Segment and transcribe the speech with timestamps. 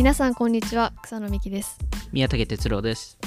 [0.00, 1.78] 皆さんこんにちは草野美希です。
[2.10, 3.18] 宮武哲郎です。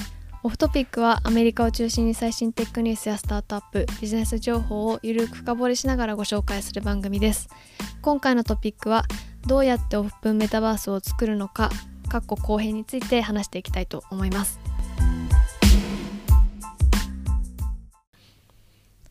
[0.42, 7.48] オフトピックはアメリカを中心に最新テックニュースやスタートアップビジネス情報をゆるく深掘りしながらご紹介する番組です。
[8.02, 9.04] 今回のトピックは
[9.46, 11.70] どうやってオープンメタバースを作るのか
[12.08, 14.58] かっこ後編について話していきたいと思います。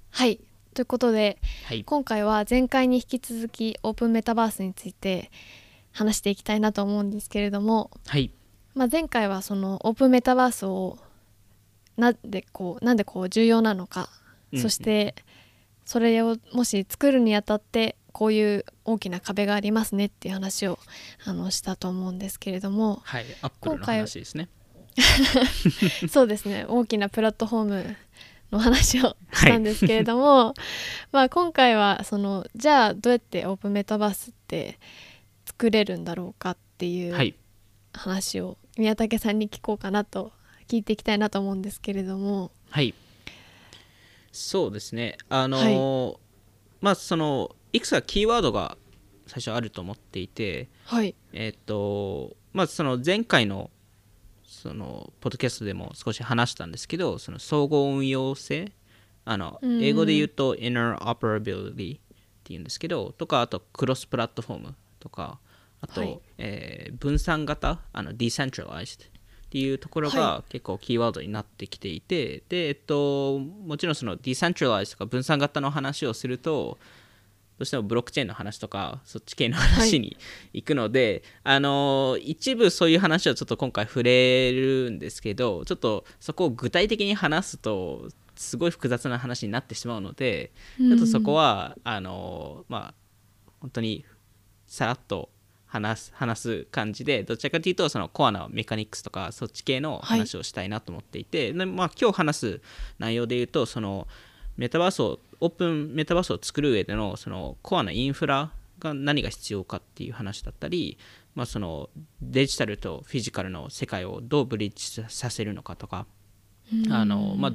[0.10, 0.42] はい。
[0.74, 1.40] ということで、
[1.70, 1.86] はい。
[1.86, 5.32] 今回は前回に引き続きオープンメタバースについて
[5.94, 8.32] 話していきたいなと思うんですけれども、はい。
[8.76, 10.98] まあ、前回はそのオープンメタバースを
[11.96, 14.10] なんでこうなんでこう重要なのか、
[14.52, 15.16] うんそして
[15.84, 20.78] それをもし作るにあたってこういう大きな壁がありますねっていう話を
[21.26, 23.26] あのしたと思うんですけれどもはい。
[23.42, 24.50] アップルの今回話ですね。
[26.08, 26.66] そうですね。
[26.68, 27.96] 大きなプラットフォーム
[28.52, 30.54] の話をしたんですけれども、
[31.12, 34.80] まあ今回はそのじゃあどうやってオープンメタバースって
[35.58, 37.36] 作れるんだろうかっていうはい。
[37.94, 40.32] 話を宮武さんに聞こうかなと
[40.68, 42.52] 聞いていきたいなと思うんですけれども。
[42.70, 42.94] はい。
[44.32, 45.18] そうですね。
[45.30, 46.18] あのー
[46.82, 48.78] まあそのいくつかキーワードが
[49.28, 51.16] 最初あると思っていてはい。
[51.34, 53.70] えっとまあその前回の
[54.46, 58.72] そのポッドキャストでも少し話したんですけどその総合運用性
[59.24, 59.84] あのうん。
[59.84, 62.00] 英語で言うと interoperability っ
[62.44, 65.40] ていうんですけどとかあとクロスプラットフォームとか
[65.82, 66.20] あと、はい。
[66.38, 69.10] えー分散型あの decentralized っ
[69.50, 76.80] ていうところはが結構キーワードになってきていて、でえっともちろんその decentralized とか分散型の話をすると
[77.60, 80.18] どうしてもブロックチェーンの話とかそっち系の話に
[80.54, 92.94] 行くので、あの一部そういう話をちょっと今回触れるんですけどちょっとそこを具体的に話すとすごい複雑な話になってしまうのでちょっとそこはあのまあ
[93.60, 94.04] 本当に
[94.74, 95.30] さらっと
[95.68, 102.62] 話す話す感じでどちらかというとそのコアなメカニクスとかそっち系の話をしたいなと思っていて、でまあ、今日話す
[102.98, 104.08] 内容で言うとその
[104.58, 108.50] メタバースをオープンメタバースを作る上でのそのコアなインフラ
[108.80, 110.98] が何が必要かっていう話だったり、
[111.36, 111.92] まあ、その
[112.24, 116.08] デジタルとフィジカルの世界をどうブリッジさせるのかとか
[116.90, 117.54] あの、まあ、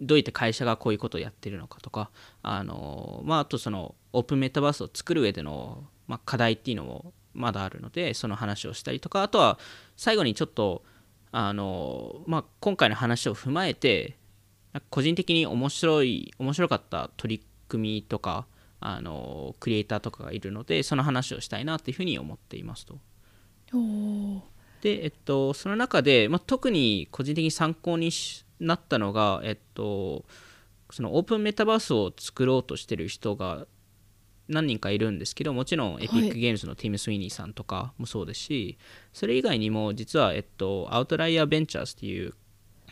[0.00, 2.10] どういった会社がこういうことをやってるのかとか
[2.42, 9.58] あの、まあ、あとそのオープンメタバースを作る上での、まあ、課題っていうのもまだあるのでその話をしたりとかあとは
[9.96, 10.82] 最後にちょっと
[11.32, 14.16] あの、まあ、今回の話を踏まえて
[14.90, 18.46] 個人的に面白い面白かった取り組みとか
[18.80, 22.98] あのクリエイターとかがいるのでその話をしたいなというふうに思っていますと。
[24.82, 30.24] で、えっと、その中で、まあ、特に個人的に参考にしなったのが、えっと、
[30.90, 33.66] そのオープンメタバースを作ろうとしてる人が
[34.48, 38.78] 何人かいるんですけどもちろんエピックゲームズのティム・スウィニーさんとかもそうですし、
[39.12, 42.34] それ以外にも実は、えっと、アウトライアーベンチャーズっていう、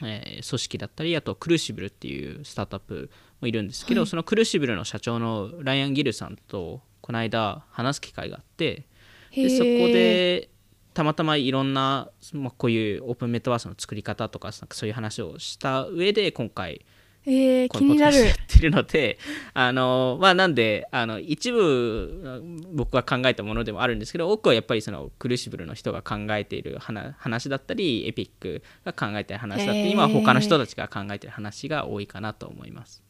[0.02, 3.10] えー組織だったりあとクルーシブルっていうスタートアップ
[3.40, 4.06] もいるんですけど、はい。
[4.08, 8.86] そのクルーシブルの社長のライアン・ギルさんとこの間話す機会があって
[9.34, 10.48] でそこで
[10.94, 16.86] たまたまいろんな、まあ、こういうオープンメタバースの作り方とかなんかそういう話をした上で今回
[17.26, 19.18] え気になるやってるので
[19.54, 22.42] あのまあなんであの一部
[22.72, 33.02] 僕が考えたものでもあるんですけど多くはやっぱりそのクルーシブルの人が考えている話話だったりエピックが考えている話だったり、今他の人たちが考えている話が多いかなと思います。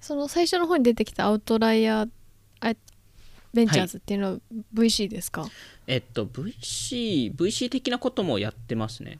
[0.00, 2.08] その最初の方に出てきたアウトライアー
[2.60, 2.74] あ
[3.54, 4.38] ベンチャーズっていうのは
[4.74, 5.46] VC ですか、
[5.86, 9.18] えっと VC, VC 的なこともやってますね。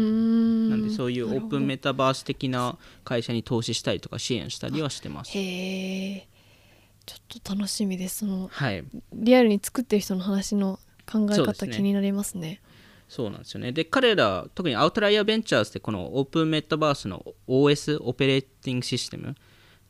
[0.00, 5.36] なんでそういうオープンメタタバース的な会社に投資したりとか支援したりはしてます。
[5.36, 6.28] へえ
[7.06, 8.18] ちょっと楽しみです。
[8.18, 11.72] そのはい、リアルに作ってる人の話の考え方、ね。
[11.72, 12.60] 気になりますね。
[13.08, 13.72] そうなんですよね。
[13.72, 19.36] で、彼ら、特にアウトライアーベンチャーズってこのオープンメタバースの OS、オペレーティングシステムはい。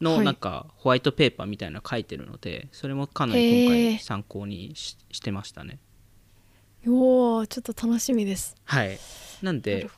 [0.00, 5.78] のなんかホワイトペーパーみたいなの書いてるので、それもかなり今回参考にししてましたね。
[6.86, 8.56] おおちょっと楽しみです。
[8.64, 8.98] はい。
[9.42, 9.88] なんなで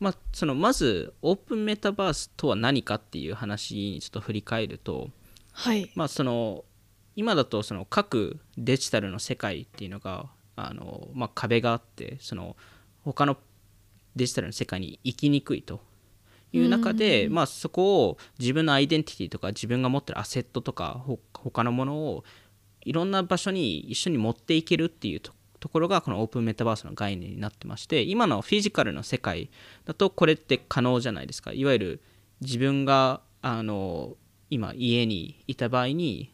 [0.00, 5.10] まあ、そのまずオープンメタバースとは何かっていう話にちょっと振り返ると、
[5.52, 5.90] はい。
[5.94, 6.64] まあ、その
[7.14, 12.56] 今だとその各デジタルの世界っていうのがあの、まあ、壁があってその
[13.04, 13.36] 他の
[14.16, 15.80] デジタルの世界に行きにくいと。
[16.54, 22.24] いう中で、まあ、そこを自分のアイデンティティとか自分が持ってるアセットとかほ他のものを
[22.82, 29.48] いろんな場所に一緒に持っていけるっていうとところがこのオープンメタバースの概念になってまして今のフィジカルの世界
[29.84, 32.00] だとこれって可能じゃないですかいわゆる
[32.40, 34.16] 自分があの
[34.50, 36.32] 今家にいた場合に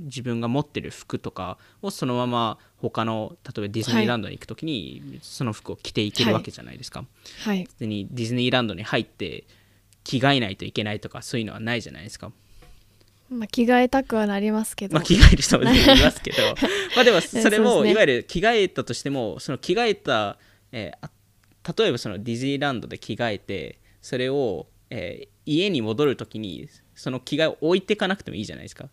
[0.00, 7.04] 自分が持ってる服とかをそのまま他の例えばディズニーランドに行く時にその服を着ていけるわけじゃないですか。
[7.44, 9.44] はい別にディズニーランドに入って
[10.02, 12.32] 着替えないといけないとかそういうのはないじゃないですか。
[13.32, 15.66] まあ、着替えたくはなりますけど、まあ、着替える人もい
[16.02, 16.38] ますけど。
[16.94, 20.38] まあでもそれもいわゆる着替えたとしてもその着替えた、
[20.72, 21.10] えーあ
[21.76, 28.88] 例えばそのディズニーランドで着替えてそれを、えー家に戻るときにその着替えを置いていかなくてもいいじゃないですか。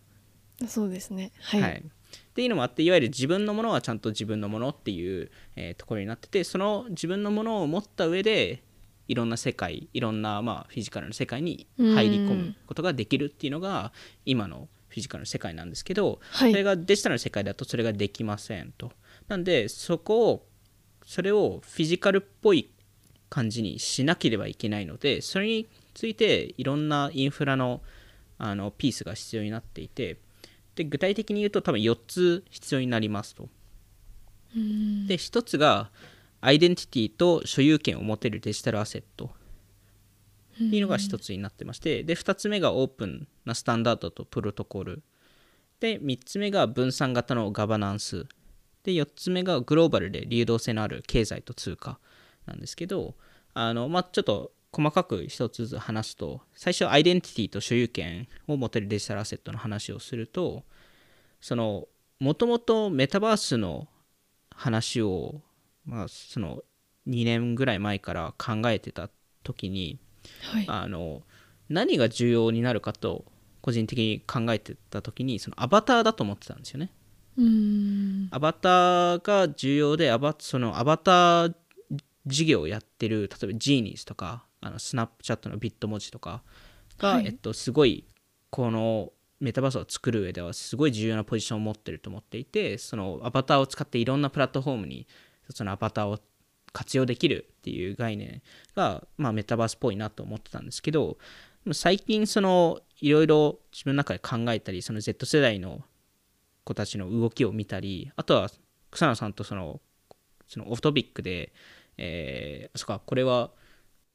[0.66, 1.30] そうですね。
[1.40, 1.82] はい、はい。
[1.84, 8.64] っていうのもあっていわゆる自分のものはちゃんと自分のものっていう、えーところになっててその自分のものを持った上で
[9.10, 13.92] いろんな世界いろんな、まあ、フィジカルの世界に入り込むことができるっていうのが
[14.24, 18.92] 今のフィジカルの世界なんですけど、はいそれがデジタルの世界だとそれができませんと。
[19.26, 20.46] なんでそこを
[21.04, 22.70] それをフィジカルっぽい
[23.28, 27.82] 感じにしなければいけないのでそれについていろんなインフラの
[28.38, 30.18] あのピースが必要になっていて
[30.76, 33.48] で具体的に言うと多分4つ必要になりますと。
[34.54, 35.90] で1つが
[36.40, 39.30] アイデンティティと所有権を持てるデジタルアセット
[40.54, 45.02] っていうのが1つになってましてで2つ目がオープンなスタンダードとプロトコル。
[45.80, 48.26] で3つ目が分散型のガバナンス。
[48.82, 51.98] で4つ目がグローバルで流動性のある経済と通貨
[52.46, 53.14] なんですけど
[53.52, 60.64] あの、まあ、ちょっと細かく1つずつ話すと最初アイデンティティと所有権を持てるデジタルアセットの話をすると
[61.40, 61.88] その
[62.20, 63.88] もともとメタバースの
[64.54, 65.40] 話を、
[65.84, 66.62] まあ、その
[67.08, 69.10] 2年ぐらい前から考えてた
[69.42, 69.98] 時に
[70.42, 70.64] はい。
[70.68, 71.22] あの
[71.68, 73.24] 何が重要になるかと
[73.60, 76.92] 個人的に考えてた時にそのアバターだと思ってたんですよね。
[77.36, 78.28] うーん。
[78.30, 81.54] アバターが重要でアバそのアバター
[82.26, 86.42] 事業をやってる例えばジーニーズとかあのスナップチャットのビット文字とか
[86.98, 87.26] が、はい。
[87.26, 88.04] えっと、すごい
[88.50, 95.06] このメタバースを作る上ではすごい重要なポジションを持ってると思っていてそのアバターを使っていろんなプラットフォームに
[95.50, 96.18] そのアバターを
[96.72, 98.42] 活用できるっていう概念
[98.76, 101.18] が、まあ、メタバースっぽいなと思ってたんですけど
[101.72, 105.82] 最近そのいろいろ自分の中で考えたりその Z 世代の
[106.64, 108.50] 子たちの動きを見たりあとは
[108.90, 109.80] 草野さんとその
[110.48, 111.52] そのオフトピックで、
[111.96, 113.50] えー、そっかこれは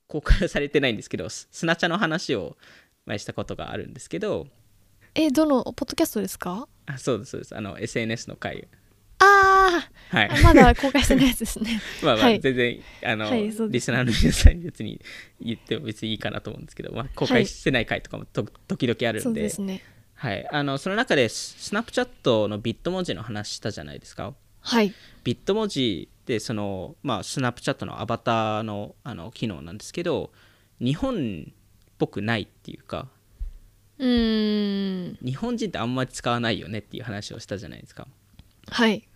[0.07, 2.57] 公開はされてないんですけどススナチャの話を
[3.05, 4.47] 前したことがあるんですけど
[5.13, 6.67] えどのポッドキャストですか？
[6.87, 7.55] あそうですそうです。
[7.55, 8.67] あの SNS の回
[9.25, 10.43] あはい。
[10.43, 11.81] まだ公開してないやつですね。
[12.03, 12.39] まあまあはい。
[12.39, 13.73] 全然、あの、はいそうです。
[13.73, 15.01] リスナーの皆さんに別に
[15.41, 19.41] 言っても別にいいかなと思うんですけど、まあ、公開してない回とかもと、時々あるそんで。
[19.41, 19.81] うですね。
[20.15, 24.33] はい、あのその中でススナップチャットのビット文字の話したじゃないですか。
[24.61, 24.93] はい。
[25.23, 30.31] ビット文字でその、まあ、スナップチャットのアバターのあの機能なんですけど
[30.79, 31.53] 日本っ
[31.97, 33.09] ぽくないっていうか
[33.99, 35.17] うーん。
[35.23, 38.07] 日本人ってあんまり使わないよねっていう話をしたじゃないですか。
[38.69, 39.07] はい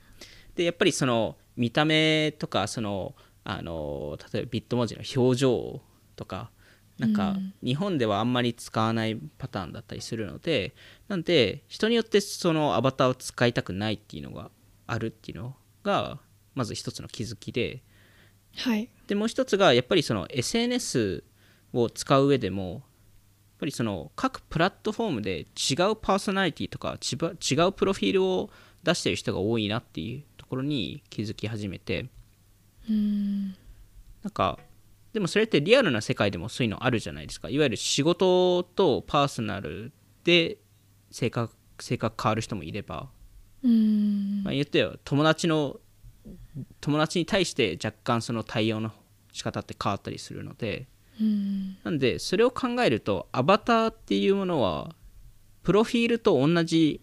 [0.56, 5.82] でやっぱりその見た目とかそのあの例えばビット文字の表情
[6.16, 6.52] とか
[7.00, 10.76] なんか日本ではあんまり使わないパターンだったりするので
[11.08, 14.52] なんで人によってそのアバターを使いたくないっていうのが
[14.86, 16.20] あるっていうのが
[16.56, 17.84] まず一つの気づきで。
[18.58, 18.90] はい。
[19.08, 21.24] でもう一つがやっぱりその SNS
[21.72, 22.82] を使う上でもやっ
[23.60, 27.16] ぱりその各プラットフォームで違うパーソナリティとか違
[27.68, 28.50] うプロフィールを
[28.84, 32.10] 出してる人が多いなっていうところに気づき始めて
[32.88, 33.56] うーん。
[34.24, 34.60] なんか
[35.14, 37.50] でもそれってリアルな世界でもそういうのあるじゃないですか。
[37.50, 39.92] いわゆる仕事とパーソナル
[40.24, 40.58] で
[41.12, 43.10] 性格性格変わる人もいれば、
[43.64, 44.44] うーん。
[44.44, 45.78] まあ、言ってよ友達の
[46.82, 48.92] 友達に対して若干その対応の
[49.32, 50.88] 仕方って変わったりするので。
[51.20, 51.78] うーん。
[51.84, 54.94] なんでそれを考えるとアバターっていうものは
[55.64, 57.02] プロフィールと同じ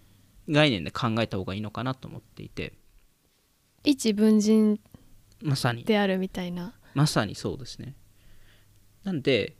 [0.48, 2.74] 概念で考えた方がいいのかなと思っていて
[3.86, 4.80] 一文人
[5.40, 5.84] まさに。
[5.84, 6.74] であるみたいな。
[6.92, 7.94] まさにそうですね。
[9.04, 9.54] なんで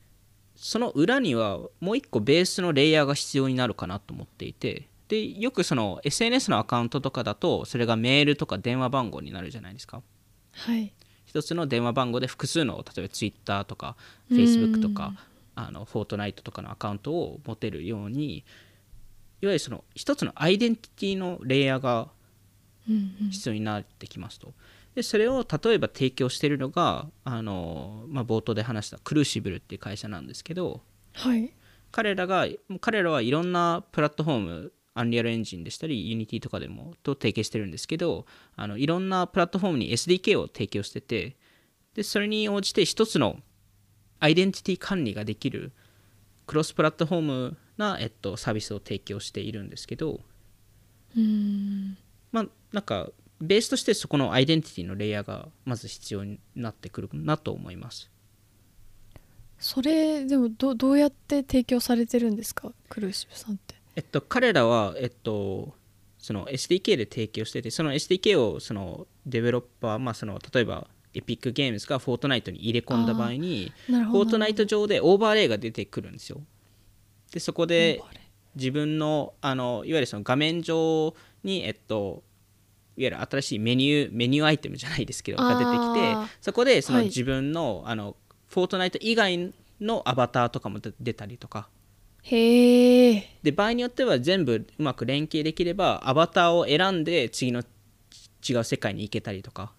[0.57, 10.03] その裏にはもう一個ベースのレイヤーが必要になるかなと思っていてでよくその SNS のアカウントとかだとそれがメールとか電話番号になるじゃないですか。
[10.53, 10.93] はい。
[11.25, 13.97] 一つの電話番号で複数の例えば Twitter とか
[14.33, 15.13] Facebook とか
[15.55, 22.09] あのフォートナイトとかのアカウントを持てるようにいわゆるその一つのアイデンティティのレイヤーが
[23.31, 24.55] 必要になってきますと。
[24.95, 30.81] でそれを例えば提供しているのがあの、まあ、冒頭で話したクルーシブルっていう会社なんですけど
[31.13, 31.53] はい
[31.93, 32.47] 彼らが
[32.81, 38.25] 彼らはいろんなプラットフォームアンリアルエンジンでしたり Unity とかでもと提携してるんですけど
[38.57, 41.37] あのいろんなプラットフォームに SDK を提供してて
[41.95, 43.37] でそれに応じて一つの
[44.19, 45.73] アイデンティティ管理ができる
[46.47, 50.21] クロスプラットフォームな、えっと、サービスを提供しているんですけど
[51.15, 51.99] うん
[52.33, 58.11] まあなんかベースとしてそこのアイデンティティのレイヤーがまず必要になってくるなと思います。
[59.59, 62.73] それでもどどうやって提供されてるんですか？
[62.89, 63.75] クルーシブさんって。
[63.97, 65.75] えっと彼らはえっと
[66.19, 76.43] その SDK で提供しててその SDK をそのデベロッパーまあその例えばエピックゲームズがフォートナイトに入れ込んだ場合にフォートナイト上でオーバーレイが出てくるんですよ。
[77.33, 78.03] でそこで
[78.55, 81.15] 自分のあのいわゆるその画面上
[81.47, 82.23] にえっと
[82.99, 87.07] いわゆる新しいメニューメニューアイテムじゃないですけどが出てきてそこでそのはい。
[87.07, 88.17] 自分の,、あの
[88.49, 91.69] フォートナイト以外のアバターとかも出出たりとか。
[92.23, 97.63] へえで場合によっては全部うまく連携できればアバターを選んで次の
[98.49, 99.73] 違う世界に行けたりとか。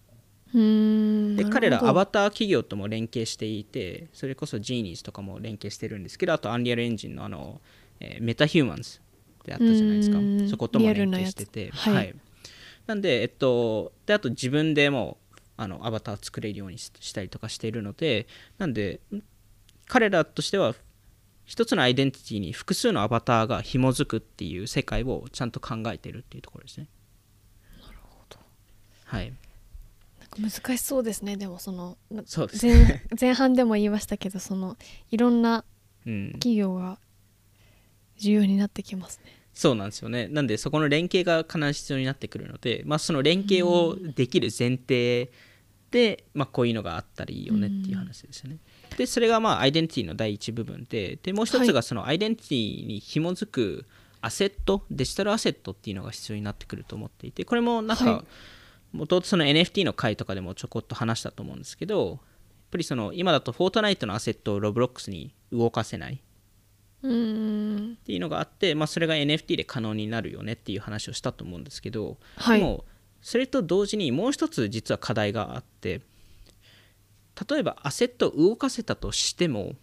[0.53, 7.59] うんで彼らアバター企業とも連携していてそれこそジーニーズとかも連携してるんですけどあとアンリアルエンジンのあの、
[7.99, 9.01] えーメタヒューマンズ
[9.47, 10.17] ってあったじゃないですか。
[10.17, 11.71] うんそことも連携してて。
[11.71, 12.13] はい。
[12.85, 15.17] なんでえっとであと自分でも
[15.57, 18.27] あのアバター作れるようにししたりとかしているので
[18.57, 19.21] なんでん
[19.87, 20.75] 彼らとしては
[21.45, 26.87] 一つのアイデンティティに複数のアバターが紐づくっていう世界をちゃんと考えてるっていうところですね。
[27.81, 28.37] なるほど。
[29.05, 29.33] はい。
[30.19, 31.37] なんか難しそうですね。
[31.37, 34.77] でもそのなそうです前前半でも言いましたけどその
[35.09, 35.63] いろんな
[36.05, 36.31] うん。
[36.33, 36.99] 企業が
[38.17, 39.31] 重要になってきますね。
[39.53, 40.27] そうなんですよね。
[40.27, 45.31] なんでそこの連携が必ず必要になってくるので、まあ、その連携をできる前提
[45.89, 48.57] で、まあ、こういうのがあったらいいよねっていう話ですよね。
[48.97, 53.85] でそれがまあアイデンティティの第一部分ででもう一つがそのアイデンティティに紐づく
[54.21, 58.25] アセットデジタルアセットっていうのが必要になってくると思っていてこれもなんはか
[58.91, 62.19] もともとその NFT の回とかでもちょこっと話したと思うんですけどやっ
[62.71, 66.13] ぱりその今だとフォートナイトのアセットをロブロックスに動かせない。
[66.13, 66.26] うん
[66.99, 72.59] っていうのがあって、まあ、それが NFT で可能になるよねっていう話をしたと思うんですけど、はい。
[72.59, 72.85] でも
[73.21, 76.01] それと同時にもう一つ実は課題があって
[77.49, 79.73] 例えばアセットを動かせたとしても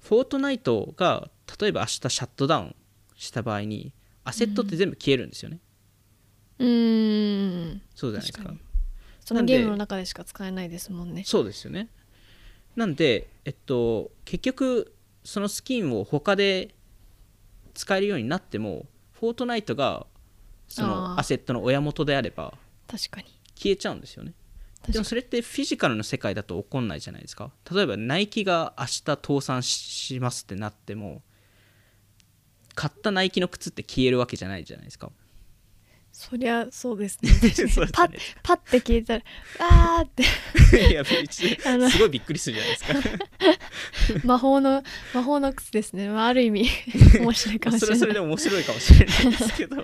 [0.00, 1.28] フォートナイトが
[1.60, 2.76] 例えば明日シャットダウン
[3.16, 3.92] した場合に
[4.24, 5.60] アセットって全部消えるんですよね、
[6.58, 7.82] うん。
[7.94, 8.54] そうじゃないですか。
[9.20, 11.24] そのゲームの中でしか使えないですもんね。
[11.24, 11.88] そうですよね。
[12.76, 14.93] なんでえっと結局
[15.24, 16.74] そのスキンを他で
[17.72, 20.06] 使えるようになってもフォートナイトが
[20.68, 22.54] そのアセットの親元であれば
[22.86, 23.26] 確かに。
[23.56, 24.32] 消えちゃうんですよね。
[24.88, 27.50] でもそれってフィジカルの世界だと起こんないじゃないですか。
[27.72, 31.22] 例えばナイキが明日倒産しますってなっても
[32.74, 35.10] 買ったナイキの靴って消えるわけじゃないじゃないですか
[36.16, 37.30] そりゃそうですね。
[37.42, 37.50] ね。
[37.92, 38.10] パッ
[38.44, 39.24] パッて消えたら
[39.58, 40.22] あーって。
[40.92, 43.10] いやすごいびっくりするじゃないで
[44.12, 44.20] すか。
[44.22, 46.68] 魔法の魔法の靴ですね、まあ、ある意味
[47.18, 47.98] 面白いかもしそれれない。
[47.98, 49.76] はそれで面白いかもしれないですけど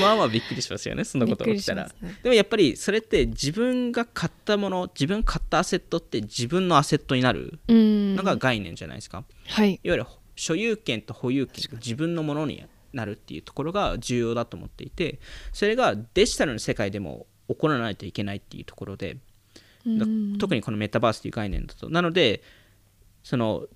[0.00, 1.90] まあまあびっくりしますよねそんなことが起きたら。
[2.02, 2.18] ね。
[2.22, 8.16] でもやっぱりそれって自分が買ったもの自分買ったアセットって自分のアセットになるうん。
[8.16, 9.80] のが概念じゃないですか、はい。
[9.82, 10.06] いわゆる
[10.36, 15.20] 所有権と保有権が自分のものになるっていうところが重要だと思っていて
[15.52, 19.18] それがデジタルの世界でも起こらないといけないっていうところで
[19.86, 20.06] だ
[20.38, 21.88] 特にこのメタバースという概念だと。
[21.88, 22.42] なので
[23.22, 23.66] その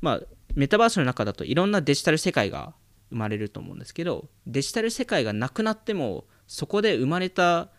[0.00, 0.20] まあ
[0.54, 2.74] メタバースの中だといろんなデジタル世界が
[3.10, 7.70] 生まれると思うんですけどデジタル世界がなくなってもそこで生まれた、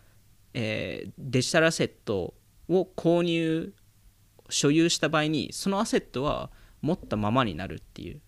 [0.54, 2.34] えーデジタルアセット
[2.68, 3.72] を購入
[4.48, 6.50] 所有した場合にそのアセットは
[6.82, 8.25] 持ったままになるっていうあ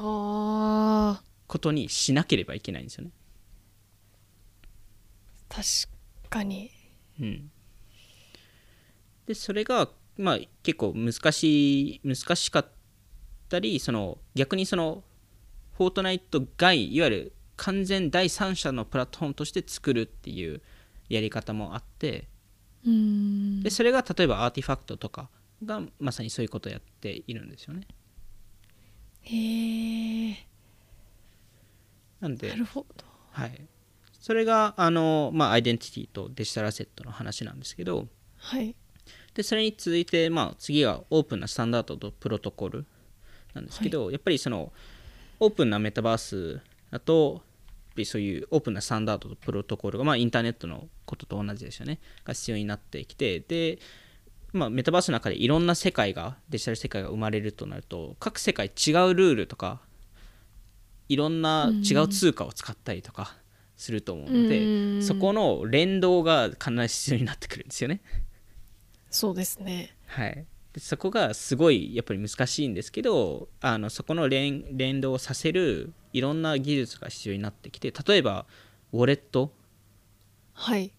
[0.00, 3.10] ことにしなければいけないんですよね。
[5.50, 6.70] ー確かに
[7.20, 7.50] うん、
[9.26, 12.66] でそれが、まあ、結構難しい難しかっ
[13.48, 15.04] たりその逆にその
[15.76, 20.62] フォートナイト外いわゆる完全第三者のプラットフォームとして作るっていう
[21.10, 22.28] やり方もあって
[22.86, 25.28] うんでそれが例えばアーティファクトとか
[25.64, 27.86] がまさにそういうことをやっているんですよね。
[29.22, 30.46] へえ
[32.20, 33.04] なんでなるほど。
[33.30, 33.66] はい、
[34.20, 38.74] それがあの、まあ、アイデンティティとデジタルアセットの話なんですけどはい。
[39.34, 42.84] でそれに続いて、まあ、次はオープンなスタンダードとプロトコル
[43.54, 44.72] なんですけど、やっぱりその
[45.38, 46.60] オープンなメタバース
[46.90, 47.42] だと
[48.04, 52.00] そういうオープンなスタンダードとプロトコルが、まあ、インターネットのことと同じですよね。
[52.24, 53.78] が必要になってきてで、
[54.52, 59.80] まあ、メタバースの中でいろんな世界がデジタル世界が生まれるとなると各世界違うルールとか
[61.08, 63.36] いろんな違う通貨を使ったりとか
[63.76, 65.02] すると思うので、うん。
[65.02, 68.00] そこの連動が必ず必要になってくるんですよね。
[69.10, 69.96] そうですね。
[70.06, 78.46] はい、でそこがすごいやっぱり難しいんですけどあのそこの連連動させるいろんな技術が必要になってきて例えば
[78.92, 79.52] ウォレット。
[80.52, 80.92] はい。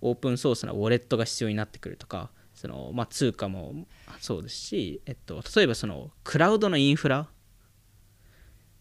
[0.00, 3.86] オープンソースなウォレットが必要になってくるとかその、まあ、通貨も
[4.20, 7.28] そうですし、えっと、例えばそのクラウドのインフラ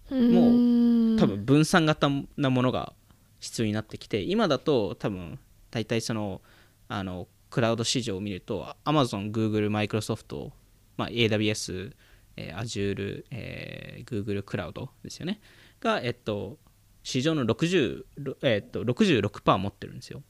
[0.10, 2.94] も多分分散型なものが
[3.40, 5.38] 必要になってきて今だと多分
[5.70, 6.42] 大体その
[6.88, 10.52] あのクラウド市場を見ると Amazon、Google、Microsoft、
[10.98, 11.94] まあ、AWS、
[12.36, 15.40] えー、Azure、えー、Google クラウドですよね。
[15.80, 16.58] が、えっと、
[17.04, 18.06] 市場の60、
[18.42, 20.24] えっと、66%持ってるんですよ。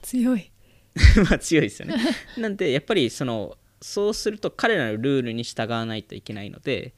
[0.00, 0.52] 強い
[1.28, 1.96] まあ強いですよね。
[2.38, 6.94] なんでやっぱりそのそうすると彼らのルールに従わないといけないので、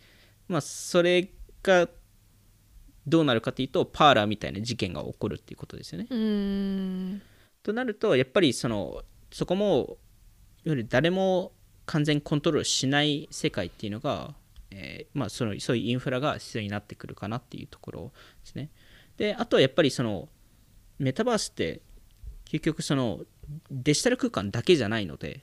[0.47, 1.28] まあ、それ
[1.62, 1.88] が
[3.07, 6.07] どうなるかというとパーラーみたいな事件が起こるっていうことですよね。
[6.11, 7.23] うん
[7.62, 9.99] となるとやっぱりそのそこも
[10.64, 11.52] いわゆる誰も
[11.87, 14.35] 完全コントロールしない世界っていうのが、
[14.71, 18.12] えーまあ、そのそういうインフラが必要になってくるかなっていうところ
[18.45, 18.71] ですね。
[19.17, 20.28] であとはやっぱりその
[20.99, 21.81] メタバースって
[22.45, 23.21] 結局その
[23.71, 25.43] デジタル空間だけじゃないので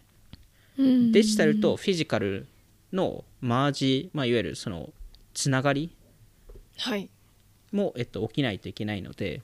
[0.78, 2.48] デジタルとフィジカル
[2.92, 4.90] のマージ、まあ、いわゆるその
[5.34, 5.96] つながり
[6.78, 7.10] はい。
[7.72, 9.42] も、えっと、起きないといけないので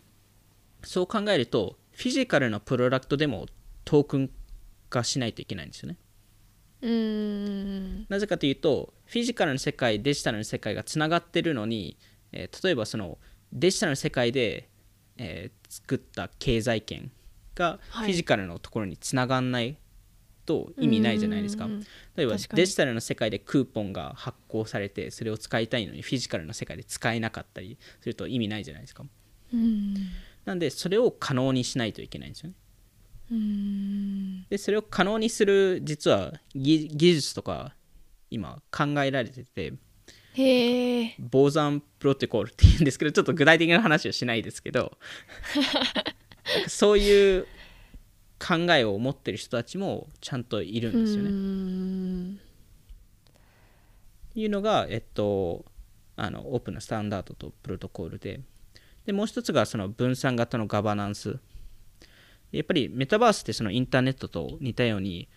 [0.84, 3.46] そう考えるとフィジカルのプロダクトでも
[3.86, 4.30] トークン
[4.90, 5.98] 化しないといけないんですよね。
[6.82, 8.06] うん。
[8.10, 11.98] なぜかというとフィジカルの世界デジタルの世界がつながってるのに、
[12.32, 13.18] えー例えばその
[13.54, 14.70] デジタルの世界で、
[15.18, 17.10] えー作った経済圏
[17.56, 18.08] がはい。
[18.08, 19.78] フィジカルのところにつながんない
[20.46, 29.06] と意味ないじゃないですか、うん例えばデジタルの世界でクーポンが発行されてそれを使いたいのにフィジカルの世界で使えなかったりすると意味ないじゃないですか。
[29.54, 29.96] うん。
[30.44, 32.56] なんでそれを可能にしないといけないんですよね。
[33.32, 34.48] うん。
[34.50, 37.76] でそれを可能にする実は技技術とか
[38.30, 39.74] 今考えられてて
[40.34, 44.98] へえボーザンプロトコルっていうんですけどちょっと具体的な話はしないですけど
[46.68, 47.48] そういう
[48.40, 51.30] 考えを持ってる人たちもちゃんといるんですよね。
[51.30, 52.40] うん
[54.36, 55.66] いうのが、えっと、
[56.16, 58.40] あのオープンなスタンダードとプロトコルで。
[59.06, 61.40] でもう一つがその分散型のガバナンス。
[62.52, 65.30] やっぱりメタバースってそのインターネットと似たように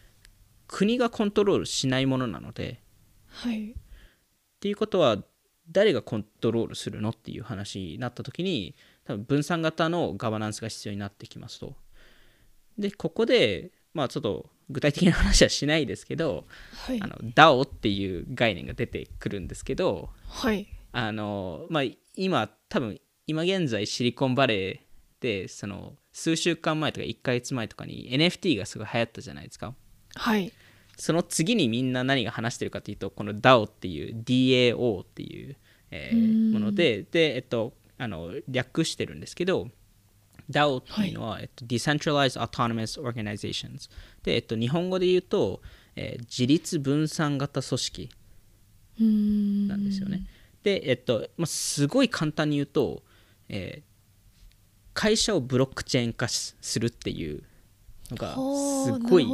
[0.66, 2.80] 国がコントロールしないものなので。
[3.28, 3.70] はい。
[3.70, 3.74] っ
[4.60, 5.18] ていうことは
[5.70, 8.74] 誰がコントロールするのっていう話になった時に
[9.04, 11.74] 多分分散型のガバナンスが必要になってきますと。
[12.78, 16.46] でここでまあちょっと具体的な話はしないですけど
[16.86, 17.00] はい。
[17.00, 20.66] あの DAO っていう概念が出てくるんですけどはい。
[20.92, 21.82] あの、まあ、
[22.16, 24.78] 今多分今現在シリコンバレー
[25.20, 29.74] でその数週間前とか1ヶ月前とかに NFT がすごい流行ったじゃないですか。
[30.14, 30.52] はい。
[30.96, 35.56] その次にみんな何が話してるかというとこの DAO っていう DAO っていう、
[35.90, 36.52] えーうん。
[36.52, 39.68] ものでで、えっと、あの略してるんですけど
[40.50, 43.90] DAO っていうのは、えっと、Decentralized Autonomous Organizations
[44.22, 45.60] で、えっと、日本語で言うと、
[45.96, 48.10] えー自立分散型組織
[49.00, 50.26] うんなんですよね。
[50.62, 53.02] で、えっとまあ、すごい簡単に言うと、
[53.48, 53.94] えー
[54.94, 57.42] 会社をブロックチェーン化しするっていう
[58.10, 59.26] のがすごい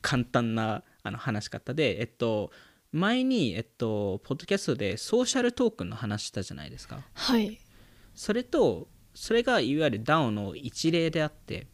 [0.00, 2.52] 簡単なあの話し方で、えっと、
[2.92, 7.02] 前に、えっと、ポッドキャストでソーシャルトークンの話したじゃないですか。
[7.14, 7.58] はい
[8.18, 11.68] それとそれがいわゆる DAO の一例であって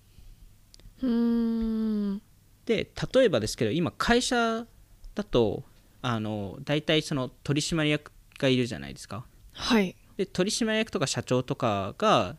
[1.02, 2.22] うん。
[2.66, 4.66] で例えばですけど今会社
[5.14, 5.64] だと
[6.02, 9.24] あの大体その取締役がいるじゃないですか。
[9.54, 9.96] はい。
[10.18, 12.36] で取締役とか社長とかが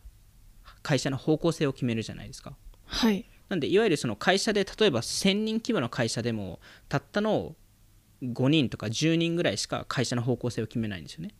[0.84, 2.54] 会社の方向性を決めるじゃないですか。
[2.84, 3.24] はい。
[3.48, 7.56] なんでいわゆるその会社で例えば1000人規模の会社でもたったの
[8.22, 11.34] 5人とか10人ぐらいしか会社の方向性を決めないんですよね。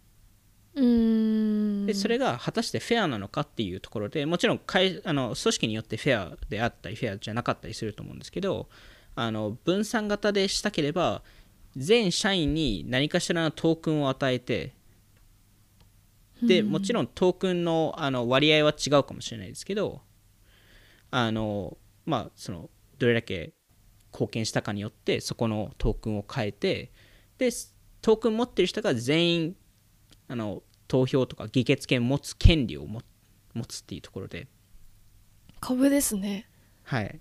[0.74, 1.45] うん
[1.86, 8.68] でそれが果たしてフェアなのかっていうところでもちろん会あの組織によってフェアであったりフェアじゃなかったりすると思うんですけど
[9.14, 11.22] あの分散型でしたければ
[11.76, 14.74] 全社員に何かしらのトークンを与えて
[16.42, 20.02] でもちろんトークンのあの割合は違うかもしれないですけど
[21.10, 22.68] あのまあその
[22.98, 23.52] どれだけ
[24.12, 26.92] 貢献したかによってそこのトークンを変えて
[27.38, 27.50] で
[28.02, 29.56] トークン持ってる人が全員
[30.28, 33.02] あの投票とか議決権持つ権利を持
[33.54, 34.48] 持つっていうところで、
[35.60, 36.48] 株ですね。
[36.84, 37.20] はい。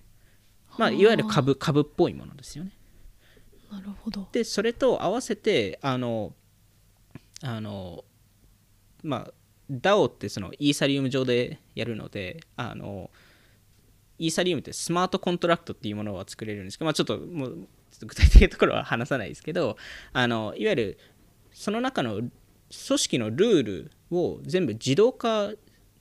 [0.78, 2.72] まあ、いわゆる株株っぽいものですよね。
[3.72, 4.28] なるほど。
[4.32, 6.34] でそれと合わせてあの
[7.42, 8.04] あの
[9.04, 9.34] まあ
[9.72, 13.10] DAO ってそのイーサリウム上でやるのであの
[14.18, 17.50] イーサリウムってスマートコントラクトっていうものは作れるんですけど、まあ、ちょっともう
[17.92, 19.78] ちょっと具体的なところは話さないですけど
[20.14, 20.98] あのいわゆる
[21.52, 22.22] その中の
[22.88, 25.52] 組織のルールを全部自動化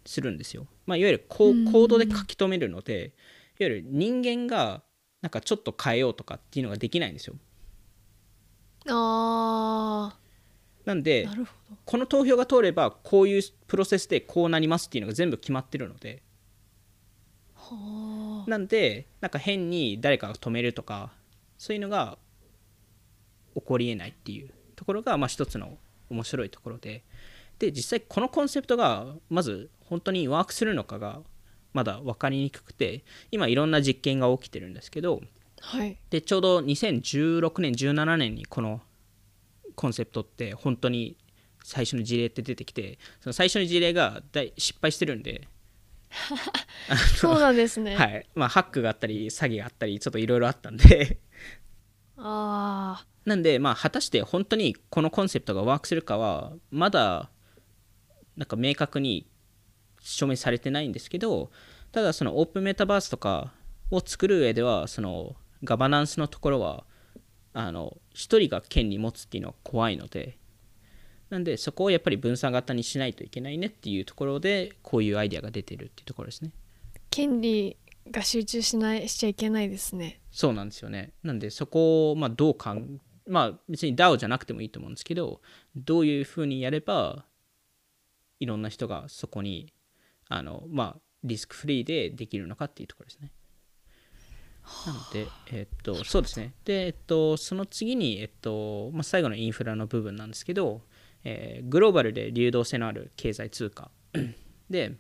[0.05, 0.66] するんですよ。
[0.87, 3.14] まあ、いわゆるコードで書き留めるので
[3.59, 4.83] いわゆる人間が
[5.22, 7.37] なんかちょっと変えようとかっていうのができないんですよ。
[8.87, 10.18] あ
[10.85, 11.27] なんで
[11.87, 16.22] この投票が通ればこういうプロセスでこうなりますっていうのが全部決まってるので。
[17.55, 21.12] はなんでなんか変に誰かが止めるとか
[21.57, 22.18] そういうのが
[23.55, 25.79] 起こりえないっていうところがまあ一つの
[26.14, 27.03] 面白いところで。
[27.59, 31.20] で実際このコンセプトがまず本当にワークするのかが
[31.72, 35.20] まだ分かりにくくて今いろんな実験が起きてるんですけど
[35.62, 35.96] あはい。
[36.11, 38.81] でちょうど2016年17年にこの
[39.77, 41.16] コンセプトって本当に
[41.62, 45.48] 最初の事例って出てきてその最初の事例が大失敗してるんで。
[47.16, 48.27] そうなんですね、はい。
[48.37, 51.18] まあ、ハックがあったり詐欺があったりちょっといろいろあったんで。
[52.16, 57.30] あなんでまあ果たして本当にこのコンセプトがワークするかはまだ
[58.37, 59.26] なんか明確に
[60.00, 61.50] 証明されてないんですけど
[61.92, 63.52] ただそのオープンメタバースとか
[63.90, 66.84] を作る上ではそのガバナンスのところは
[67.54, 70.37] あの一人が権利持つっていうのは怖いので
[71.30, 77.76] なんでそこをやっぱり分散型にしないといけないねっていうところでこういうアイデアが出てるっていうところですねー権利
[78.10, 81.12] が集中しないしちゃいけないですねそうなんですよね。
[81.22, 85.40] なんでそこをまあどうかんまあ別に DAO じゃなくてもいいと思うんですけど
[85.76, 87.24] どういうふうにやれば
[88.40, 89.72] いろんな人がそこに
[90.28, 93.30] あのまあリスクフリーでできるのかっていうところですね。
[94.87, 96.54] なので、えっと、そうですね。
[96.64, 100.82] で、えっと、その次に、えっと、まあ、最後のインフラの部分なんですけど、
[101.22, 103.90] えーグローバルで流動性のある経済通貨。
[104.70, 104.92] で、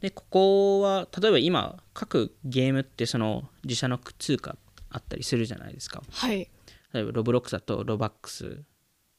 [0.00, 4.56] で、ここは、例えば今、各ゲームってその自社の通貨
[4.90, 6.02] あったりするじゃないですか。
[6.10, 6.48] はい
[6.92, 8.62] 例えばロブロックスだとロバックス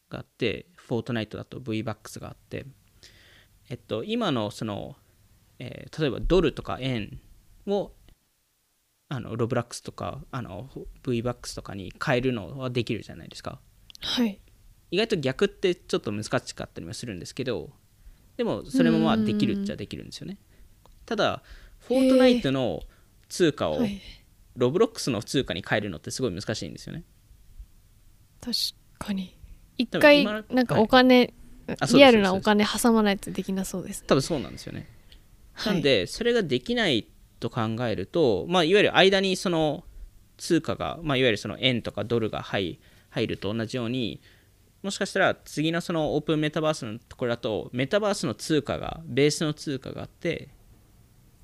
[0.09, 2.65] があってフォートナイトだと V バックスがあって
[3.69, 4.95] えっと今のその、
[5.59, 7.19] えー例えばドルとか円
[7.67, 7.91] を
[9.09, 10.69] あのロブラックスとかあの
[11.03, 13.59] V バックスとかに変えるのはできるじゃないですか。
[14.01, 14.39] はい。
[14.89, 17.69] 意外と逆ってちょっと難しかったりもするんですけど
[18.35, 20.37] でもそれもまあできるっちゃできるんですよね。
[21.05, 21.43] ただ
[21.79, 22.81] フォートナイトの
[23.29, 24.01] 通貨をはい。
[24.55, 27.05] ロブロックスの通貨に変えるのってすごい難しいんですよね
[28.41, 28.53] 確
[28.99, 29.37] かに。
[29.77, 31.33] 一回今なんかはいお金、
[31.67, 34.87] あそうですリアルなお金挟まないとできなそうです多分そうなんですよね。
[35.53, 35.73] はい。
[35.73, 37.07] なんでそれができない
[37.39, 39.83] と考えると、まあ、いわゆる間にその
[40.37, 44.21] 通貨が、まあ、いわゆるその円とかドルが入入ると同じように
[44.83, 50.49] もしかしたら次のそのオープンメタバースのところだとメタバースの通貨がベースの通貨があって、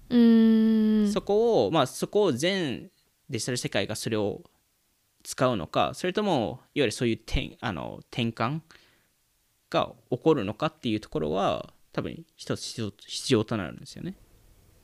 [0.10, 1.12] うーん。
[1.12, 2.90] そこをまあそこを全
[3.30, 4.42] デジタル世界がそれを
[5.28, 8.62] 使うのかそれともいわゆるそういう転あの転換
[9.70, 14.16] が起こるのかっていうところは多分一つ必要必要となるんですよね。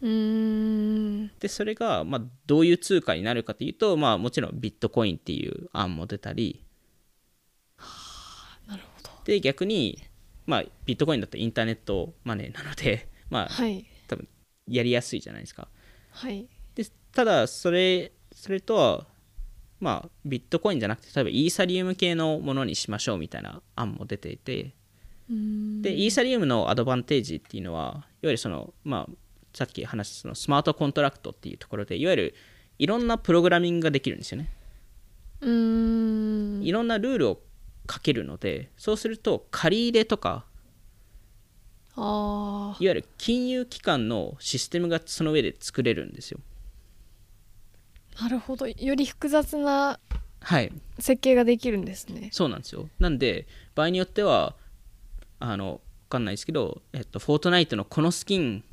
[0.02, 0.10] うー
[1.28, 1.32] ん。
[1.40, 6.66] でそれが、まあ、どういう通貨になるかというと、まあ、もちろんビットコインっていう案も出たり。
[8.68, 9.10] なるほど。
[9.24, 10.04] で逆に、
[10.46, 13.86] まあ、ビットコインだとインターネットマネーなので、まあ、はい。
[14.10, 14.28] 多分
[14.68, 15.70] やりやすいじゃないですか。
[16.12, 16.50] はい。
[16.76, 19.08] でただそれそれとは、
[19.84, 24.74] まあ、ビットコインじゃなくて例えばイーサリウム系のものにしましょうみたいな案も出ていて
[25.30, 29.14] でイーサリウムのアドバンテージっていうのはいわゆるその、まあ、
[29.54, 32.36] さっき話したそのスマートコントラクトっていうところでいわゆる
[32.80, 34.50] いろんなプログラミングができるんですよね。
[35.42, 36.64] うーん。
[36.64, 37.42] いろんなルールを
[37.86, 40.46] かけるのでそうすると借り入れとか
[41.96, 46.40] あいわゆる金融機関のシステムがその上で作れるんですよ。
[46.40, 46.53] あ
[48.22, 48.68] なるほど。
[48.68, 50.00] より複雑な
[50.40, 50.72] はい。
[51.00, 52.30] 設計ができるんですね。
[52.32, 52.90] そうなんですよ。
[53.00, 54.56] なんで場合によっては
[55.40, 58.64] あの分かんないですけど、えっと、フォートナイトのこのスキン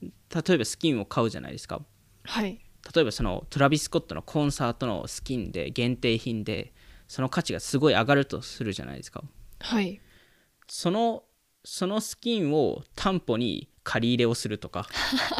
[0.00, 1.82] 例えばスキンを買うじゃないですか。
[2.24, 2.60] はい。
[2.94, 6.72] 例えばそのトラビス・スコットのコンサートのスキンで限定品で
[7.08, 9.22] その価値がすごい上がるとするじゃないですか。
[9.58, 10.00] はい。
[10.68, 11.24] その
[11.64, 14.86] そのスキンを担保に借り入れをするとか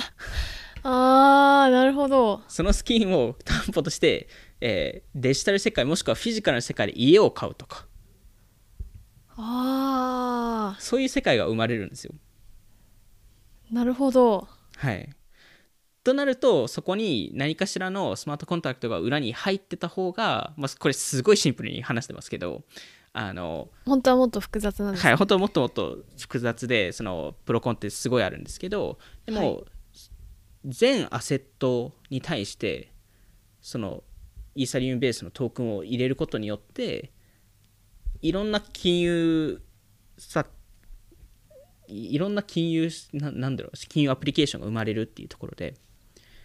[0.83, 2.43] あーなるほど。
[2.49, 4.29] そのスキンを担保として、
[4.61, 7.87] えーデジタル世界もしくはフィジカルの世界で家を買うとか。
[9.37, 12.13] あそういう世界が生まれるんですよ。
[13.71, 14.49] ーなるほど。
[14.77, 15.11] はい、
[16.05, 22.63] となるとそこに何かしらのスマートコンタクトが裏に入ってた方が、まあ、これすごいシンプルに話してますけど
[23.13, 29.65] あの本当はもっと複雑なんです、はい、本当はもっともっと複雑でそのプロコンってすごいあるんですけどでも、はい
[30.65, 32.93] 全アセットに対して
[33.61, 34.03] その
[34.55, 37.13] イーサリウムベースのトークンを入れることによって
[38.23, 39.63] いろんな金融
[40.19, 40.47] さ
[41.89, 45.75] いいろんな金融ななんだろう金融アプリケーションが生まれるっていうところで。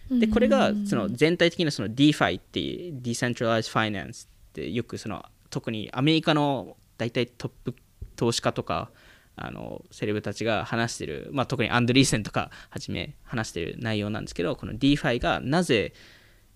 [0.08, 7.74] でこれがその全体的なその DeFi っていう Decentralized Finance ってよくその特にアメリカの大体トップ
[8.14, 8.92] 投資家とか
[9.36, 15.92] あのセレブたちが話してる、まあ、特にアンドリーセンとかはじめ話してる内容なんですけどこの DeFi がなぜ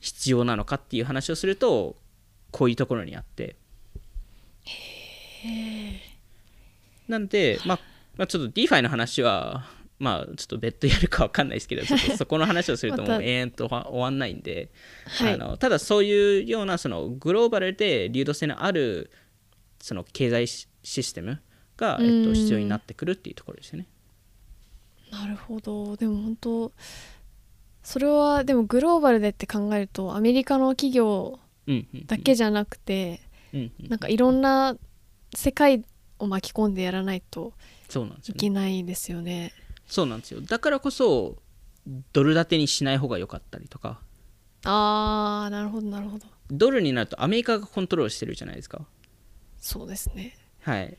[0.01, 1.97] 必要なのかっていう話をすると
[2.51, 3.57] こういうところにあって。
[7.07, 7.81] なんで、まあ、
[8.17, 9.67] まあちょっと DeFi の話は
[9.99, 14.71] まあちょっと別途やるかわかんないですけどちょっとそこの話をするともう永遠と終わんないんで、
[15.07, 15.35] はい。
[15.35, 19.11] あのただそういうようなそのグローバルで流動性のある
[19.81, 21.41] その経済シシステム
[21.81, 23.87] が、えっと、うん必要になってくるっていうところですよね。
[25.11, 26.73] なるほどでも本当
[27.83, 31.41] それはでもグローバルでって考えるとアメリカの企業
[32.07, 33.21] だけじゃなくて、
[33.53, 34.77] うんうんなんかいろんな
[35.35, 35.85] 世界
[36.21, 37.53] を巻き込んでやらないと
[37.89, 38.39] いそうなんですよね。
[38.39, 39.53] けないですよね。
[39.89, 40.41] そうなんですよ。
[40.41, 41.39] だからこそ
[42.13, 44.01] ドル建てにしない方が良かったりとか
[44.65, 48.87] あーなるほどなるほどドルになるとアメリカがコントロールしてるじゃないですか。
[49.59, 50.37] そうですね。
[50.61, 50.97] はい。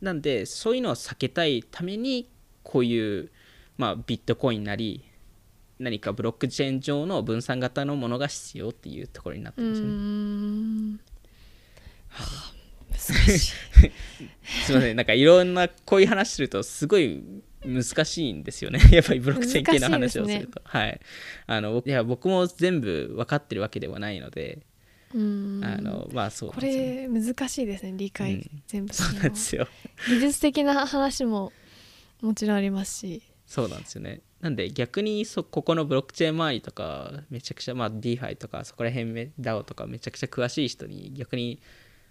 [0.00, 2.28] なんでそういうのを避けたいために
[2.62, 3.30] こういう、
[3.76, 5.04] まあ、ビットコインなり
[5.78, 9.94] 何かブロックチェーン上の分散型のものが必要っていうところになってるんですよね。
[9.94, 11.00] ん。
[12.08, 12.56] はあ
[12.90, 13.92] 難しい。
[14.64, 14.96] すいません。
[14.96, 17.22] なんかいろんなこういう話するとすごい
[17.64, 18.80] 難しいんですよね。
[18.90, 21.00] やっぱりブロックチェーン系の話をすると、はい。
[21.46, 24.60] あの僕いや僕も全部分かってるわけではないので、
[25.18, 28.62] あのまあそうこれ難しいですね理解、うん。
[28.66, 29.66] 全部そうなんですよ。
[30.08, 31.52] 技術的な話も
[32.20, 33.22] もちろんありますし。
[33.46, 34.20] そうなんですよね。
[34.40, 41.60] なんで逆にそここのブロックチェーン周りとかめちゃくちゃまあ DeFi とかそこら辺め DAO とかめちゃくちゃ詳しい人に逆に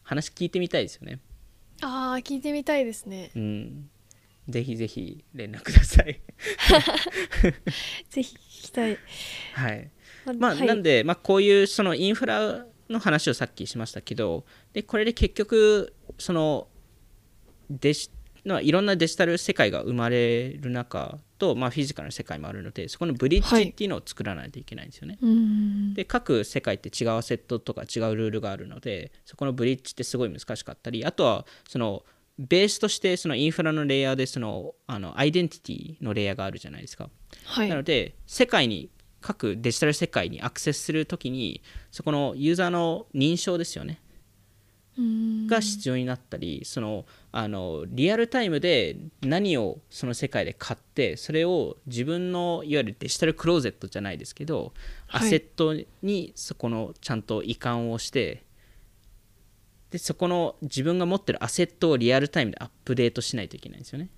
[0.03, 1.19] 話聞いてみたいですよね。
[1.81, 3.31] ああ聞いてみたいですね。
[3.35, 3.89] うん。
[4.47, 6.21] ぜひぜひ連絡ください。
[8.09, 8.97] ぜひ聞きたい。
[9.53, 9.91] はい。
[10.37, 10.67] まあ、はい。
[10.67, 16.67] なんで、まあ、こういうそのインフラの話をさっきしましたけどでこれで結局その
[17.69, 18.09] デジ
[18.45, 25.17] まあいろんなデジタル世界が生まれる中と、まあ、フィジカルな世界もあるのでそこのブリッジっていうのを作らないといけないんですよね。
[25.21, 32.03] うーんで各世界って違うアセットとか違うルールがあるのでそこのブリッジってすごい難しかったりあとはその
[32.37, 37.09] ベースとしてそのインフラのレイヤーでそのあのアイデンティティのレイヤーがあるじゃないですか。
[37.45, 38.89] はいなので世界に
[39.25, 43.99] 各デジタル世界にアクセスするときにそこのユーザーの認証ですよね。
[45.47, 54.73] が必要になったりそのあのリアルタイムで何をその世界で買ってそれを自分のいわゆるデジタルクローゼットじゃないですけど、
[55.07, 55.27] はい。
[55.27, 58.43] アセットにそこのちゃんと移管をして
[59.89, 64.09] でそこの自分が持ってるアセットをリアルタイムでアップデートしないといけないんですよね。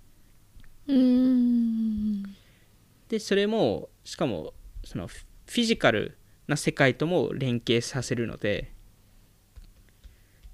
[3.08, 4.54] でそれもしかも
[4.88, 8.72] そのフィジカルな世界とも連携させるので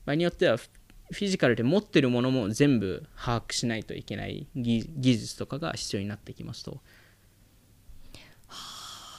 [0.06, 6.82] 場合によってはフィジカルで持ってるものも全部把握しないといけない技術とかが必要になってきますと。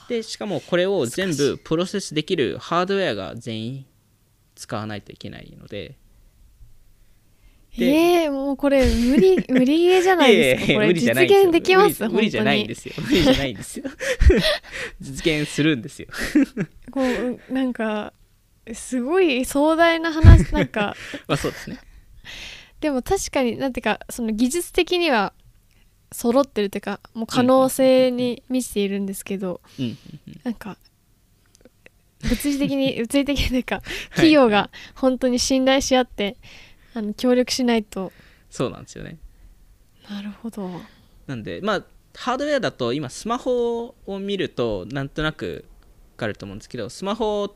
[0.09, 3.85] でしかもこれを全部プロセスできるハードウェアが全員
[4.53, 5.97] 使わないといけないので
[7.77, 10.73] でえー、もうこれ無理 無理ゲーじゃないですか。
[10.73, 12.93] これ実現できます無理無理じゃないんですすよ。
[12.97, 13.85] 無理じゃないんですよ。
[15.01, 16.07] 実現するんですよ。
[16.91, 18.13] こうなんか
[18.73, 20.95] すごい壮大な話 なんか。
[21.27, 21.79] まあそうですね。
[22.79, 25.33] でも確かになんていうかその技術的には
[26.11, 29.59] 揃ってるというかもう可能性に満ちているんですけど、
[30.43, 30.77] なんか
[32.21, 36.37] 物理的に物理的にというか企業が本当に信頼し合って
[36.95, 38.11] あの協力しないと。
[38.49, 39.17] そうなんですよね。
[40.09, 40.69] なるほど。
[41.27, 41.83] なんでまあ
[42.15, 45.65] ハードウェアだと今スマホを見るとなんとなく
[46.13, 47.53] 分かると思うんですけどスマホ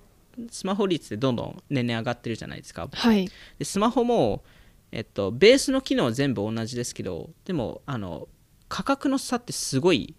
[0.51, 2.89] スマホ率でどんどん年々上がってるじゃないですか。
[2.91, 3.29] はい。
[3.57, 4.43] でスマホも、
[4.91, 8.27] えっと、ベースの機能は全部同じですけどでもあの
[8.67, 10.15] 価格の差ってすごい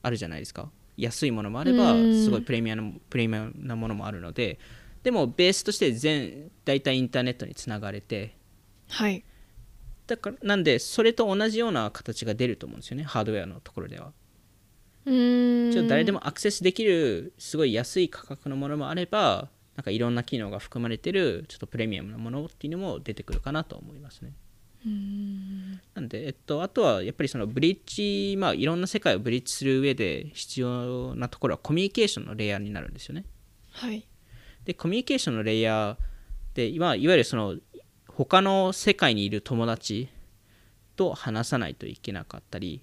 [0.00, 0.70] あるじゃないですか。
[0.96, 2.24] 安いものもあればうん。
[2.24, 4.58] すごいプレミアムプレミアムなものもあるので
[5.02, 8.36] でもベースとして全大体インターネットにつながれて
[8.92, 9.24] はい。
[10.06, 14.12] だからなんでそれと同じような形が出ると思うんですよねハードウェアのところでは。
[15.06, 15.72] うーん。
[15.72, 24.32] ちょっと誰でもアクセスできるすごい安い価格のものもあればなんかいろんな機能が含まれてるちょっとプレミアムなものっていうのも出てくるかなと思いますね。
[24.84, 25.80] うーん。
[25.94, 33.24] なんで、えっと、あとはやっぱりそのブリッジ、まあ、いろんな世界をブリッジする上で必要なところはコミュニケーションのレイヤーになるんですよね。
[33.70, 34.06] はい。
[34.64, 37.56] で、コミュニケーションのレイヤーで、今いわゆるその
[38.16, 40.08] 他の世界にいる友達
[40.96, 42.82] と話さないといけなかったり、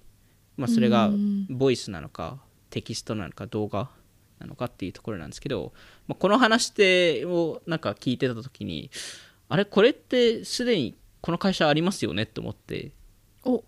[0.56, 1.46] まあ、それがうん。
[1.48, 2.38] ボイスなのか
[2.70, 3.90] テキストなのか動画
[4.38, 5.72] なのかっていうところなんですけど、
[6.06, 8.90] まあ、この話でをなんか聞いてた時に
[9.48, 9.64] あれ？
[9.64, 12.92] これってすでにこの会社ありますよねって思って
[13.44, 13.64] お。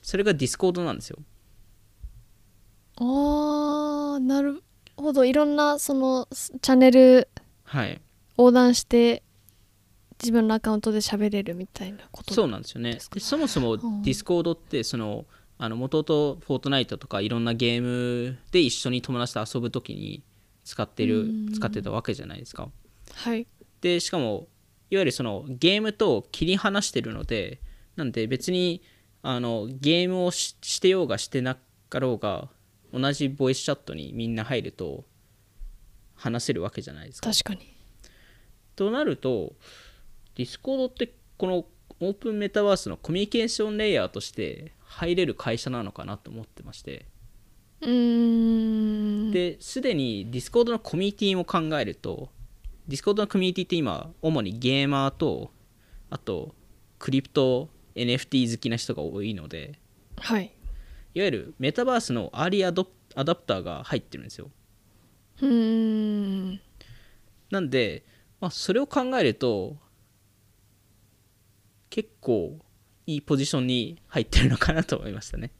[0.00, 1.18] それがディスコードなんですよ。
[2.98, 4.62] あーなる
[4.96, 5.24] ほど。
[5.24, 7.28] いろんなそのチャンネル
[7.64, 8.00] はい。
[8.38, 9.23] 横断して
[10.20, 12.98] 自分のアカウントで喋れるみたいなことそうなんですよね。
[13.18, 15.26] そもそもんディスコードってその
[15.58, 20.22] あの元々フォートナイトとかいろんなゲームで一緒に友達と遊ぶ時に
[20.64, 21.52] 使ってるうん。
[21.52, 22.68] 使ってたわけじゃないですか。
[23.14, 23.46] はい。
[23.80, 24.48] でしかも
[24.90, 27.60] いわゆるそのゲームと切り離してるので
[27.96, 28.82] なんで別に
[29.22, 31.56] あのゲームをししてようがしてな
[31.88, 32.48] かろうが
[32.92, 35.04] 同じボイスチャットにみんな入ると
[36.14, 37.30] 話せるわけじゃないですか。
[37.30, 37.74] 確かに。
[38.76, 39.54] となると
[40.36, 41.64] ディスコードってこの
[42.00, 47.06] オープンメタバースのコミュニケーションレイヤーとして入れる会社なのかなと思ってまして。
[47.80, 49.30] うーん。
[49.30, 52.30] ですでにディスコードのコミュニティも考えると
[52.88, 55.50] ディスコードのコミュニティって今主にゲーマーと
[56.10, 56.54] あと
[56.98, 59.78] クリプト NFT 好きな人が多いので
[60.16, 60.54] はい。
[61.14, 64.50] いわゆるメタバースのアーリーアドアダプターが入ってるんですよ。
[65.42, 66.60] うーん。
[67.50, 68.04] なんで、
[68.40, 69.76] まあ、それを考えると
[71.94, 72.58] 結構
[73.06, 75.52] いいポジションに入ってるのかなと思いましたね。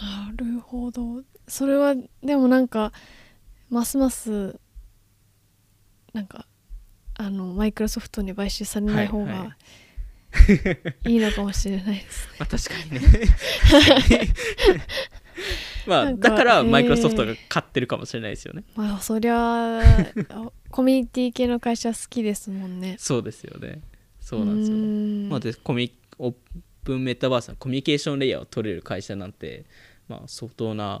[0.00, 1.22] なるほど。
[1.46, 2.94] それはでもなんか
[3.68, 4.58] ますます
[6.14, 6.46] なんか
[7.16, 9.56] あのマイクロソフトに買収されない方はいはが
[11.04, 12.36] いいのかもしれないですね。
[12.40, 13.00] まあ確かにね。
[15.86, 19.82] まあだからえーマイクロソフトが買ってるかもしれないですよね、まあそりゃあ
[20.70, 22.96] コミュニティ系の会社好きですもんね。
[22.98, 23.82] そうですよね
[24.30, 24.76] そうなんですよ。
[25.28, 26.34] まあ、でコミュオー
[26.84, 29.64] プンメタバースのコミュニケーションレイヤーを取れる会社なんて、
[30.06, 31.00] まあ、相当な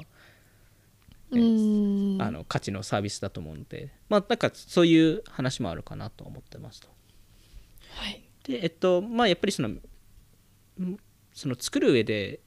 [1.32, 6.88] の価値のサービスだと思うので、まあ、なんかそういう話もあるかなと思ってますと。
[7.94, 8.24] はい。
[8.42, 9.80] でえっとまあやっぱりそのん
[11.32, 12.40] その作る上で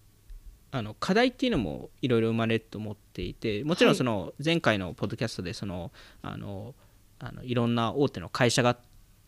[0.71, 6.75] あの課題っていうのもいろいろ生まれると思っていてもちろはいんその前回のポッドキャストでそのあの
[7.19, 8.77] あのいろんな大手の会社が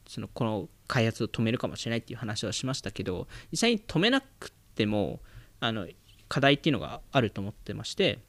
[0.07, 5.19] そのこの開発を止めるかもしれないっていう話はしましたけど実際に止めなくても
[5.59, 5.87] あの
[6.27, 8.19] 課題っていうのがあると思ってまして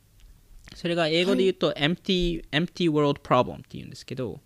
[0.74, 4.40] それが英語で言うと、empty, empty world problem っていうんですけど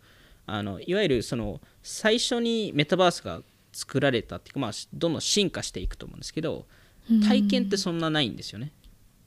[0.47, 6.67] あのいわゆるその最初にメタバースが作られたっていうか、まあ、どんどん進化していくと思うんですけど
[7.27, 8.73] 体験ってそんなないんですよね。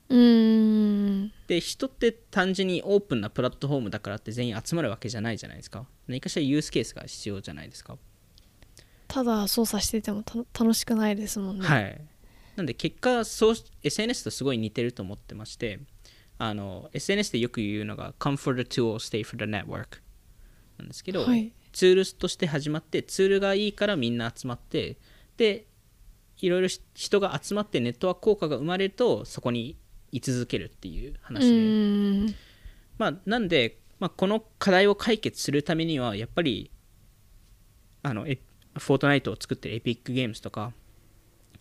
[0.10, 1.32] うーん。
[1.48, 7.98] で人って単純にオープンなプラットフォームだからって全員集まるわけじゃないじゃないですか何かしらユースケースが必要じゃないですか、
[9.08, 11.66] ただ操作しててもた楽しくないですもんね。
[11.66, 12.02] はい。
[12.56, 15.80] なんで結果そう SNS とすごい似てると思ってまして
[16.38, 20.02] あの SNS でよく言うのが come for the tool stay for the network
[20.78, 21.52] なんですけど、はい。
[21.72, 24.98] ツールとして始まってツールがいいからみんな集まって
[25.38, 25.66] で
[26.38, 29.78] いろいろし人が集まってネットワーク効果が生まれるとそこに
[30.14, 31.50] 居続けるっていうう話
[32.28, 32.36] で、
[33.00, 36.72] まあ、なんで、まあ、この課題を解決するためにはやっぱり
[38.02, 38.40] あのエ
[38.78, 40.74] フォートナイトを作ってるエピックゲームズとか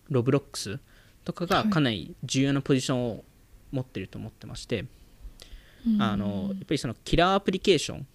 [0.09, 0.79] ロブロックス
[1.25, 1.71] とかがはい。
[1.71, 3.25] かなり重要なポジションを
[3.71, 4.85] 持ってると思ってまして、
[5.99, 8.07] あのやっぱりそのキラーアプリケーション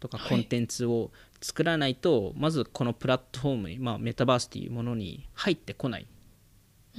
[0.00, 0.28] とかはい。
[0.30, 6.06] コンテンツを作らないと、まずこのプラットフォームに、まあ、メタバースっていうものに入ってこない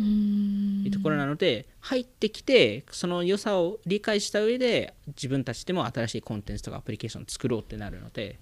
[0.04, 8.40] いうところなので、入ってきてその良さを理解した上で自分たちでも新しいコンテンツとかアプリケーションを作ろうってなるので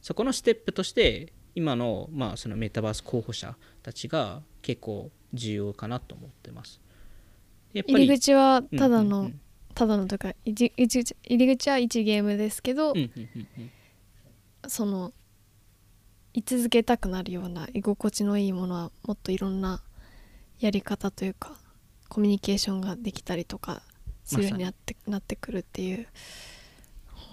[0.00, 6.80] そこのステップとして今の,、まあそのメタバース候補者たちが結構重要かなと思ってます。
[7.72, 9.40] やっぱり入り口はただの、うんうん
[9.74, 10.86] ただのとか入り
[11.56, 13.70] 口は1ゲームですけど、うんうんうんうん。
[14.66, 15.12] その
[16.34, 19.80] 居続けたくなるような居心地のいいものはもっといろんな
[20.60, 21.56] やり方というか
[22.08, 23.82] コミュニケーションができたりとか
[24.24, 26.06] するようになって,、なってくるっていう。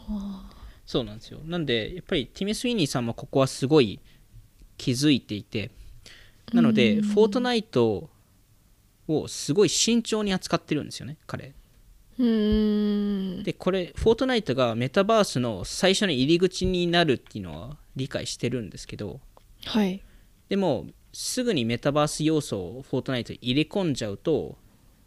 [0.08, 0.52] はあ。
[0.86, 1.40] そうなんですよ。
[1.44, 4.00] なんでやっぱりティム・スウィーニーさんもここはすごい
[4.78, 5.72] 気づいていて
[6.54, 7.04] なのでうん。
[7.04, 8.10] フォートナイト
[9.08, 11.54] をすごい慎重に扱ってるんですよね彼。
[12.20, 13.44] うーん。
[13.44, 19.20] でこれフォートナイトがメタバースの最初の入り口になるっていうのは理解してるんですけど
[19.66, 20.02] はい。
[20.50, 20.86] でも
[21.18, 24.58] すぐにメタバース要素をフォートナイトに入れ込んじゃうと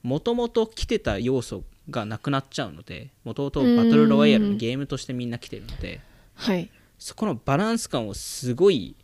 [0.03, 6.01] もともと来てた要素がなくなっちゃうのでもともとバトルロワイヤルのゲームとしてみんな来てるので
[6.35, 6.71] はい。
[6.99, 8.97] そこのバランス感をすごい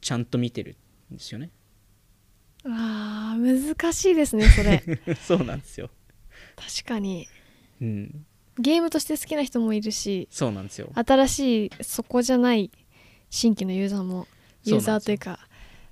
[0.00, 0.76] ちゃんと見てる
[1.12, 1.50] んですよね。
[2.64, 4.82] あー難しいですねそれ。
[5.22, 5.90] そうなんですよ。
[6.56, 7.28] 確かに。
[7.82, 8.26] うん。
[8.58, 10.90] ゲームとして好きな人もいるしそうなんですよ。
[10.94, 12.70] 新しいそこじゃない
[13.28, 14.26] 新規のユーザーも
[14.64, 15.46] ユーザーというか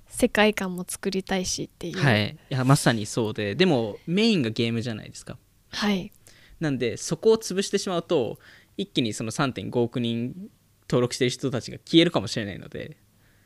[0.07, 1.97] 世界観も作りたいしっていう。
[1.97, 2.37] はい。
[2.49, 3.55] いやまさにそうで。
[3.55, 5.37] でもメインがゲームじゃないですか。
[5.69, 6.11] はい。
[6.59, 8.39] なんでそこを潰してしまうと
[8.77, 10.49] 一気にその3.5億人
[10.89, 12.97] 登録してる人たちが消えるかもしれないので、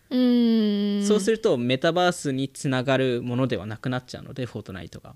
[0.10, 1.05] うーん。
[1.05, 5.16] そうするとメタバースにつながるものではなくなっちゃうのでフォートナイトが。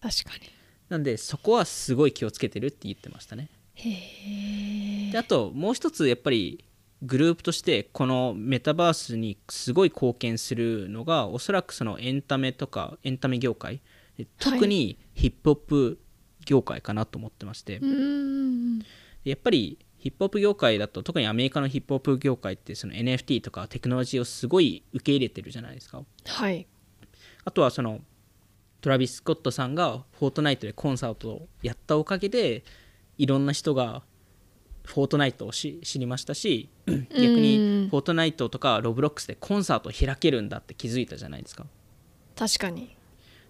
[0.00, 0.50] 確かに。
[0.88, 3.48] なんでそこはすごい気をつけてるって言ってましたね。
[3.74, 6.64] へえであともう一つやっぱり
[7.02, 13.80] グループとしてこのメタバースにすごい貢献するのがおそらくそのエンタメとかエンタメ業界
[14.18, 15.98] え特にヒップホップ
[16.44, 18.82] 業界かなと思ってまして、うーん
[19.24, 26.02] やっぱりヒップホップ業界だと特にアメリカのヒップホップ業界ってその NFT とかテクノロジーをすごい受け入れてるじゃないですか。
[26.26, 26.66] はい。
[27.44, 28.00] あとはその
[28.80, 32.64] トラビス・スコットさんがフォートナイトでコンサートをやったおかげで
[33.18, 34.02] いろんな人が
[34.84, 41.66] フォートナイトをし知りましたし 逆にフォートナイトとかロブロックスでコンサートを開けるんだって気づいたじゃないですか。
[42.36, 42.96] 確かに。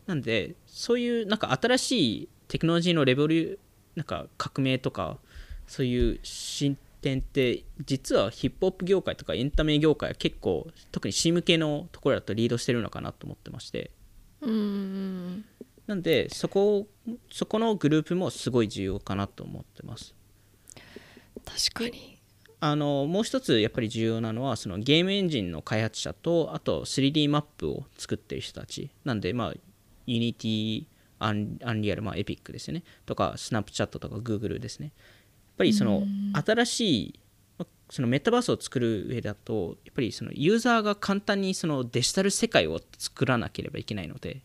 [0.06, 3.60] なんでそういうなんか新しいテクノロジーのレベル
[3.94, 5.18] なんか革命とか
[5.66, 13.90] そういう進展って実はヒップホップ業界とかエンタメ業界は結構特に C 向けのところだとリードしてるのかなと思ってまして。
[14.40, 15.44] うーん
[15.86, 16.86] なんでそこ
[17.32, 20.14] そこのグループもすごい重要かなと思ってます
[21.72, 22.20] 確かに。
[22.62, 28.90] あのもう一つやっぱり重要なのはそのゲームエンジンの開発者とあと 3D マップを作ってる人たち。
[29.04, 29.54] なんでまあ
[30.06, 30.84] Unity
[31.18, 32.82] アンアンリアル、まあ、エピックですよね。
[33.06, 34.86] とか Snapchat とか Google ですね。
[34.86, 34.94] やっ
[35.56, 36.02] ぱりその
[36.34, 37.20] 新しい
[37.58, 44.42] まあそのメタバースを作る上だとやっぱりそのユーザーが簡単にそのデジタル世界を作らなければいけないので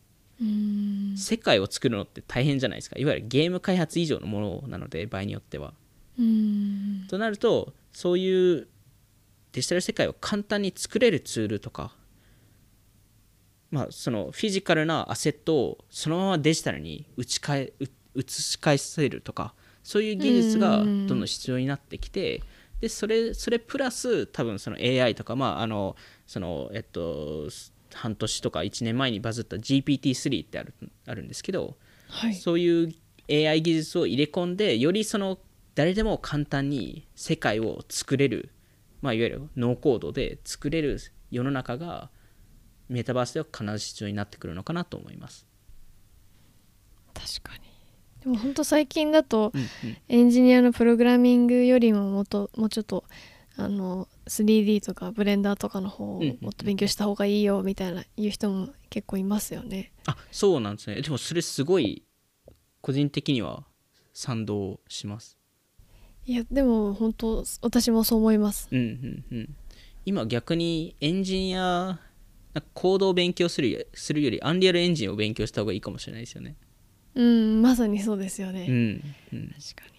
[1.18, 2.98] 世界を作るのって大変じゃないですか。
[2.98, 5.74] いわゆるゲーム開発以上のものなので場合によっては
[7.10, 8.68] となるとそういう
[9.52, 11.94] デジタル世界を簡単に作れるツールとか
[13.72, 19.54] まあそのフィジカルなアセットをそのままデジタルに打ち替えう移し返せるとか
[19.84, 22.42] そういう技術がどんどん必要になってきて
[22.80, 25.96] でそれそれプラス多分その AI とかまああの
[26.26, 27.50] そのえっと
[27.94, 30.74] 半年とか1年前にバズった GPT-3 ってある
[31.08, 31.78] あるんですけど、
[32.10, 32.36] はい。
[32.36, 32.94] そういう
[33.30, 35.40] AI 技術を入れ込んでよりその
[35.76, 38.52] 誰でも簡単に世界を作れる、
[39.02, 41.00] まあ、いわゆるノーコードで作れる
[41.32, 42.10] 世の中が
[42.88, 45.46] メタバースでは必ず必要になってくるのかなと思います。
[47.14, 47.66] 確かに
[48.22, 53.04] でも本当最近だとうんうんエンジニアのプログラミングよりももっともうちょっと
[53.58, 59.94] あの 3D とかブレンダーとかの方をもっと勉強した方がいいよみたいな言う人も結構いますよね。
[60.06, 62.04] あそうなんですねでもそれすごい
[62.82, 63.66] 個人的には
[64.14, 65.38] 賛同します。
[66.26, 68.68] いやでも本当私もそう思います。
[68.72, 69.56] うんうんうん、
[70.06, 72.00] 今逆にエンジニア
[72.54, 76.56] なんかコードを勉強するするよりアンリアルエンジンを勉強した方がいいかもしれないですよね。
[77.14, 78.66] うんまさにそうですよね。
[78.68, 79.02] うん
[79.34, 79.96] うん、確かに。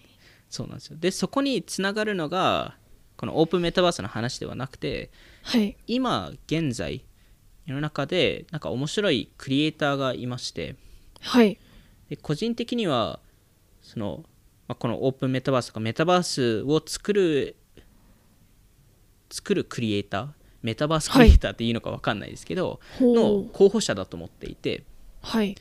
[0.49, 2.75] そうなんですよでそこにつながるのが
[3.17, 5.11] このオープンメタバースの話ではなくて
[5.43, 7.03] はい今現在
[7.65, 10.75] 世の中でなんか面白いクリエイターがいまして
[11.21, 11.57] はい
[12.09, 13.19] で個人的には
[13.81, 14.23] その、
[14.67, 17.55] まあ、このオープンメタバースとかメタバースを作る
[19.29, 20.27] 作るクリエイター
[20.61, 23.15] メタバースクリエイターっていうのか分かんないですけど、ほう。
[23.15, 24.83] の候補者だと思っていて。
[25.21, 25.55] はい。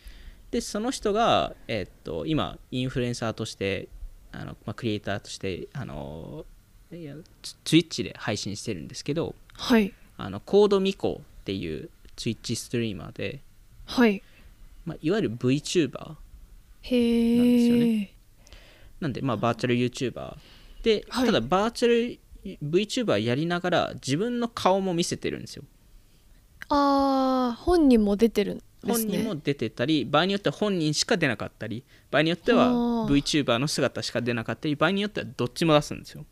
[0.50, 3.88] でその人が、えっと今インフルエンサーとして
[4.32, 6.44] あの、まあ、クリエイターとしてあの
[6.92, 9.92] いやツツイッチで配信してるんですけどはい。
[10.16, 13.40] あのコードミコっていうツイッチストリーマーで、
[13.84, 14.22] はい。
[14.84, 16.16] まあ、いわゆる VTuber
[16.82, 18.15] へなんですよえ、ね
[19.00, 20.36] なんで、まあ、バーチャル YouTuber
[20.82, 21.26] で、はい。
[21.26, 22.18] ただバーチャル
[22.62, 25.64] VTuber やりながら自分の顔も見せてるんですよ。
[26.68, 28.92] ああ本人も出てるんですね。
[28.92, 36.24] 本人も出てたり場合によっては本人しか出なかったり場合によってははあ VTuber の姿しか出なかったり場合によってはどっちも出すんですよ。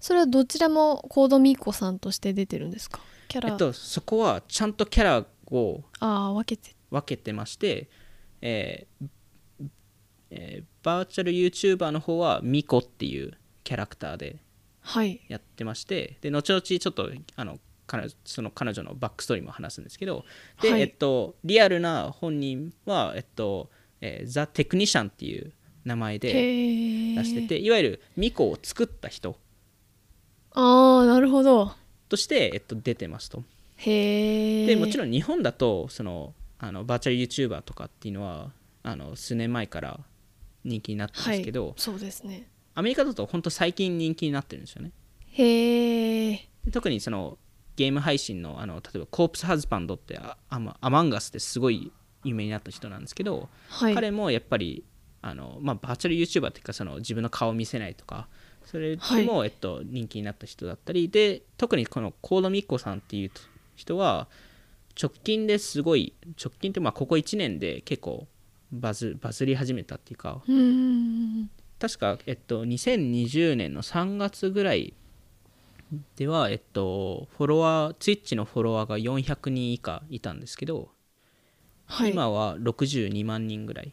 [0.00, 3.00] それはどちらもコードミーコさんとして出てるんですか？
[3.28, 6.74] キャラ、えっとそこはちゃんとキャラをああ分けて。
[6.90, 7.88] 分けてまして、
[8.40, 9.06] えー
[10.32, 14.36] えーバーチャル YouTuber の方はミコっていうキャラクターで
[14.80, 15.20] はい。
[15.28, 20.24] やってましてで後々ちょっとあの彼女その彼女のバックストーリーも話すんですけど
[20.60, 20.80] で、はい。
[20.82, 23.70] えっと、リアルな本人は、えっと
[24.00, 25.52] えー、ザ・テクニシャンっていう
[25.84, 29.36] 名前で出してていわゆるミコを作った人
[30.52, 31.72] ああなるほど。
[32.08, 33.44] として、えっと、出てますと。
[33.76, 38.50] へえでもちろんん日本だとそのあのバーチャル YouTuber とかっていうのは
[38.82, 40.00] あの数年前から
[40.64, 42.48] 人気になってるんですけど、はい、そうですね。
[42.74, 44.92] アメリカだと本当最近人気になってるんですよね。
[45.28, 47.38] へえで特にその
[47.76, 51.90] ゲーム配信のあの例えばコープスハズバンドってあアマアマンガスってすごい
[52.24, 53.94] 有名になった人なんですけど、はい。
[53.94, 54.84] 彼もやっぱり
[55.22, 58.28] あの、まあ、バーチャル YouTuber っていうかその自分の顔を見せないとか
[58.66, 63.30] それでも、えっと、人気になった人だったりで特にこのコードミッコさんっていう
[63.76, 64.28] 人は
[65.00, 68.26] 直近ですごい直近ってまあここ1年で結構
[68.72, 70.42] バズバズり始めたっていうか。
[70.46, 71.50] うーん。
[71.78, 74.94] 確か、えっと、2020年の3月ぐらい
[76.16, 80.90] では、えっと、フォロワー、ツイッチのフォロワーが400人以下いたんですけど、
[81.86, 82.12] はい。
[82.12, 83.92] 今は62万人ぐらい。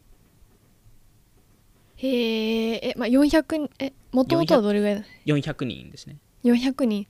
[1.98, 4.96] へええまあ400えもともとはどれぐらい？
[4.96, 6.18] だ400人ですね。
[6.46, 7.08] 400人。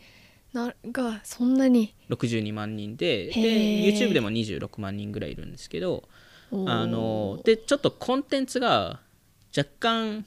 [0.52, 1.94] ながそんなに。
[2.10, 6.10] 62万人で、で、YouTube でも26万人ぐらいいるんですけど、
[6.52, 9.00] あの、で、ちょっとコンテンツが
[9.56, 10.26] 若干、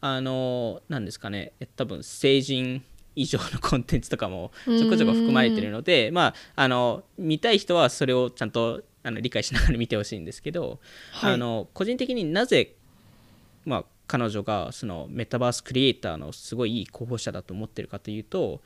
[0.00, 2.82] あの、なんですかね、え多分成人
[3.16, 10.78] 以上のコンテンツとかもちょこちょこ含まれてるので、まあ、あの、見たい人はそれをちゃんとあの理解しながら見てほしいんですけど、
[11.12, 11.34] はい。
[11.34, 12.74] あの個人的になぜ、
[13.64, 18.60] まあ、彼女がそのメタバースクリエイターのすごいいい候補者だと思ってるかというと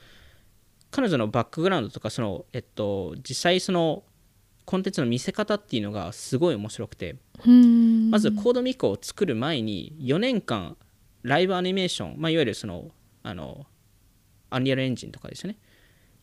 [0.91, 4.05] 彼女のバックグラウンドとかその、えっと、実際その
[4.65, 7.17] コンテンツの見せ方っていうのがすごい面白くて
[8.11, 10.77] まずコードミコを作る前に4年間
[11.23, 12.91] ライブアニメーション、まあ、いわゆるその
[13.23, 13.67] あの
[14.51, 15.59] アンリアルエンジンとかですよね。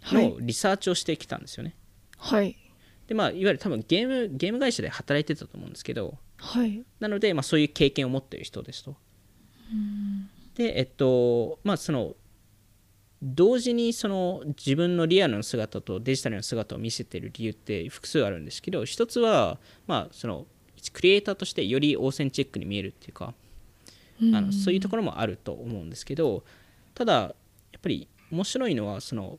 [0.02, 0.30] はい。
[0.30, 1.76] のリサーチをしてきたんですよね、
[2.18, 2.56] はい。
[3.08, 6.84] でまあいわゆる多分ゲームゲーム会社で働いてたと思うんですけどはい。
[7.00, 8.96] なので、まあ、そういう経験を持っている人ですと。
[10.56, 12.16] でえっとまあその
[13.22, 20.48] 同時にその自分のリアルの姿とデジタルの姿を見せている理由って複数あるんですけど一つはまあその
[20.92, 23.34] クリエイターとしてよりオーセンチックに見えるっていうか
[24.22, 26.44] あのそういうところもあると思うんですけど
[26.96, 27.28] ただや
[27.78, 29.38] っぱり面白いのはその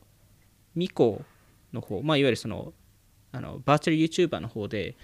[0.75, 1.23] ミコ
[1.73, 2.73] の方、まあ、いわゆるその
[3.33, 4.95] あのバーチャル YouTuber の方で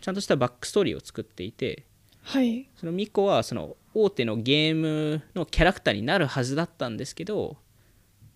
[0.00, 1.84] ちゃんとしたバックストーリーを作っていて
[2.22, 2.68] はい。
[2.76, 7.56] そのミコはその大手のゲームのキャラクターになるはずだったんですけど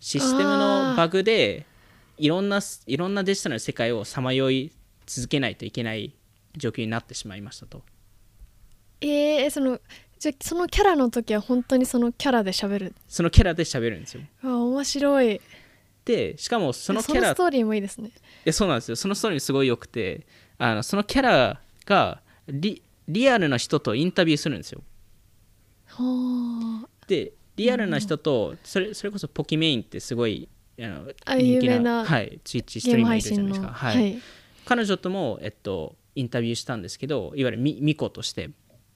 [0.01, 1.67] システムのバグで
[2.19, 4.73] いろんないろんなデジタルの世界をさまよい
[5.07, 6.15] 続けないといけない
[6.57, 7.83] 状況になってしまいましたと。
[9.01, 9.81] えー、その
[10.19, 12.95] じゃあそのキャラの時は本当にそのキャラで喋る？
[13.09, 14.23] そのキャラで喋るんですよ。
[14.43, 15.41] あ面白い。
[16.05, 18.09] でしかもそのキャラそのストーリーもいいですね。
[18.09, 18.13] い
[18.45, 18.97] やそうなんですよ。
[18.97, 20.27] そのストーリーすごい良くて
[20.59, 24.83] あのそのキャラがリリアルな人とインタビューするんですよ。
[25.89, 30.49] はでリアルな人とそれそれこそポキメインってすごい
[30.81, 33.73] あのあ人気なはい、ツイッチストリーマーいるじゃないですか、信の。
[33.73, 34.23] はい。
[34.65, 38.51] 彼女とも、えっと、インタビューしたんですけどいわゆるミミコとして。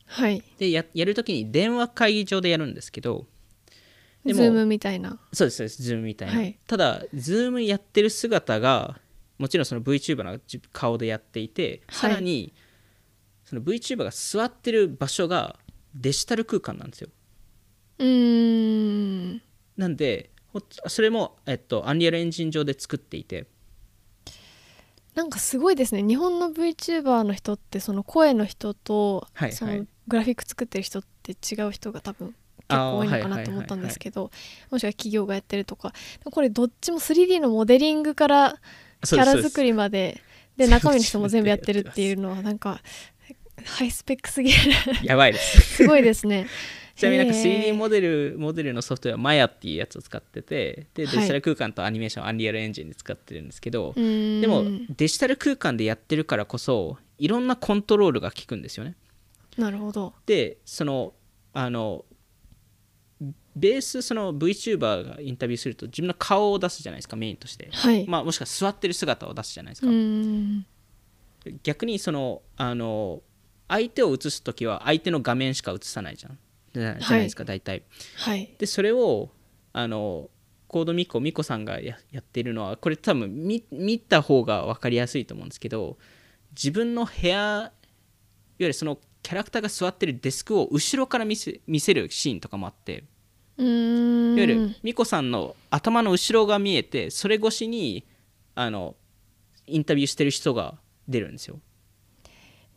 [0.07, 0.43] はい。
[0.59, 3.27] でややるときに電話会議上でやるんですけど
[4.25, 5.21] でもズームみたいな。
[5.33, 6.59] そうですそうですズームみたいな、はい。
[6.67, 8.99] ただズームやってる姿が
[9.39, 10.41] もちろんその VTuber の
[10.73, 12.11] 顔でやっていてはい。
[12.13, 12.53] さらに、
[13.45, 15.57] その VTuber が座ってる場所が
[15.95, 17.09] デジタル空間なんですよ
[17.99, 19.43] うーん。
[19.77, 23.47] なんでほそれも、えっと、アンリアルエンジン上で作っていて。
[25.15, 26.03] なんかすごいですね。
[26.03, 29.53] 日本の VTuber の人ってその声の人と、はいはい。
[29.53, 32.35] そのグラフィック作ってる人って違う人が多分結
[32.69, 34.31] 構多いのかなと思ったんですけど
[34.71, 35.93] もしくは企業がやってるとか。
[36.25, 38.57] これどっちも 3D のモデリングから
[39.05, 40.23] キャラ作りりまで
[40.57, 42.81] で中身の人も全部やってるっていうのはなんか
[43.65, 44.57] ハイスペックすぎる。
[45.03, 45.77] やばいです。
[45.83, 46.47] すごいですね
[46.99, 47.71] ちなみになんかへー。
[47.71, 51.21] 3D モデルモデルのソフトウェアマヤっていうやつを使っててでデはい。
[51.23, 54.65] ジタル空間とアニメーション、アンリアルエンジンで使ってるんですけどでも
[54.97, 58.97] デジタル空間でやってるからこそいろんなコントロールが効くんですよね。
[59.57, 60.13] なるほど。
[60.27, 61.15] でその
[61.53, 62.05] あの
[63.57, 73.23] ベースその VTuber がインタビューすると自分の顔を出すじゃないですかメインとして、はい、まあ、もしくは座ってる姿を出すじゃないですうか、逆にそのあの
[73.67, 76.39] 相手を映す時は相手の画面しか映さないじゃん
[76.79, 77.83] じゃないですか、大体。
[78.17, 78.55] はい。
[78.59, 79.31] でそれを
[79.73, 80.31] あの
[80.69, 85.97] コードミコミコさんがややってるのはこれ多分見見た方が分かりやすいと思うんですけど
[86.51, 87.73] 自分の部屋いわ
[88.59, 93.05] ゆるそのキャラクターが座ってるデスクを後ろから見せ見せるシーンとかもあって
[93.59, 98.07] いわゆるミコさんの頭の後ろが見えてそれ越しに
[98.55, 98.95] あの
[99.67, 101.61] インタビューしてる人が出るんですよ。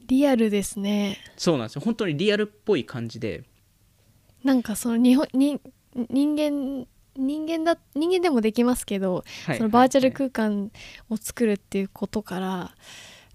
[0.07, 1.19] リアルですね。
[1.37, 1.81] そうなんですよ。
[1.81, 3.43] 本当にリアルっぽい感じで
[4.43, 5.59] なんかその日本に
[6.09, 10.71] 人間人間だ人間でもできますけど、はいそのバーチャルはい空間
[11.09, 12.75] を作るっていうことから、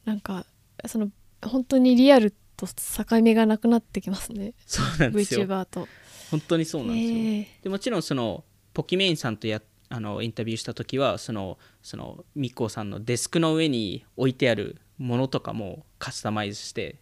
[0.05, 0.47] なんか
[0.87, 1.11] その
[1.45, 4.55] 本当にリアルと境目がなくなってきますね。
[4.67, 5.47] そうなんですよ。
[5.47, 5.89] VTuber と。
[6.31, 7.47] 本当にそうなんですよ、へー。
[7.63, 16.97] でもちろんそのポキメインさんとやあのインタビューした時はそのそのミコさんのデスクの上に置いてあるものとかもカスタマイズして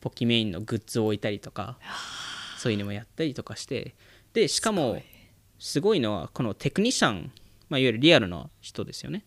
[0.00, 1.78] ポキメインのグッズを置いたりとか
[2.60, 3.94] そういうのもやったりとかして
[4.34, 5.00] でしかも
[5.58, 7.32] すごいのはこのテクニシャン、
[7.70, 9.24] まあ、いわゆるリアルな人ですよね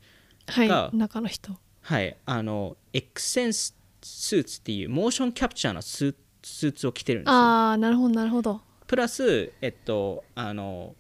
[0.48, 1.58] はいが中の人。
[1.82, 8.62] はいあの X センススーツっていうモーションキャプチャーのスースーツを着てるんですよああなるほどなるほど。
[8.86, 10.94] プラス、えっとあの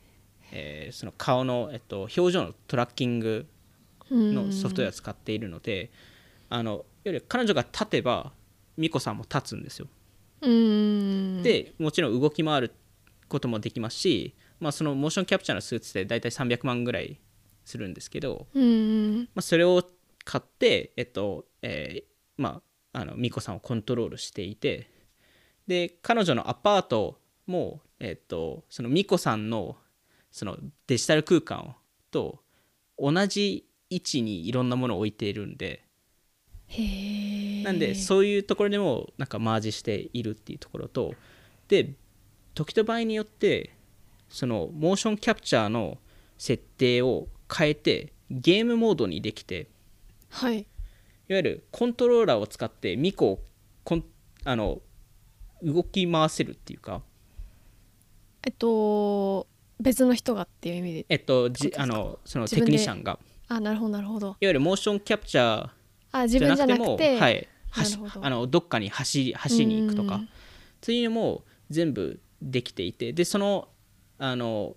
[0.51, 3.45] えーその顔の、えっと、表情のトラッキング
[4.09, 5.91] のソフトウェアを使っているので、
[6.49, 8.31] あのいわゆる彼女が立てば
[8.77, 9.87] ミコさんも立つんですよ。
[10.43, 12.71] でもちろん動き回る
[13.27, 17.19] こともできますし、まあ、そのモーションキャプチャーのスーツって大体300万ぐらい
[17.63, 19.83] するんですけど、まあ、それを
[20.25, 22.61] 買って、えっとえーま
[22.93, 24.89] あ、あのミコさんをコントロールしていて
[25.67, 29.77] で彼女のアパートも、えっと、そのミコさんの
[30.31, 31.75] そのデジタル空間
[32.11, 32.39] と
[32.97, 35.85] 同じ位置にいろんなものを置いているんで。
[37.63, 41.13] なんでそういうところでもなんかマージしているっていうところと
[41.67, 41.93] で
[42.55, 43.75] 時と場合によって
[44.29, 45.97] そのモーションキャプチャーの
[46.37, 49.67] 設定を変えてゲームモードにできて
[50.29, 50.59] はい。
[51.29, 53.39] いわゆるコントローラーを使ってミコを
[53.83, 54.03] コン
[54.43, 54.81] あの
[55.61, 57.01] 動き回せるっていうか、
[58.45, 59.47] えっと
[59.79, 63.19] 別の人がっていう意味でえっと、じあのそのテクニシャンが。
[63.47, 64.27] あなるほどなるほど。
[64.27, 65.69] いわゆるモーションキャプチャー
[66.13, 67.47] あ自じゃ分じゃなくてはい、
[68.21, 70.15] あのどっかに走り走りに行くとか。
[70.15, 70.29] うん。
[70.81, 73.67] そういうのも全部できていてでその
[74.19, 74.75] あの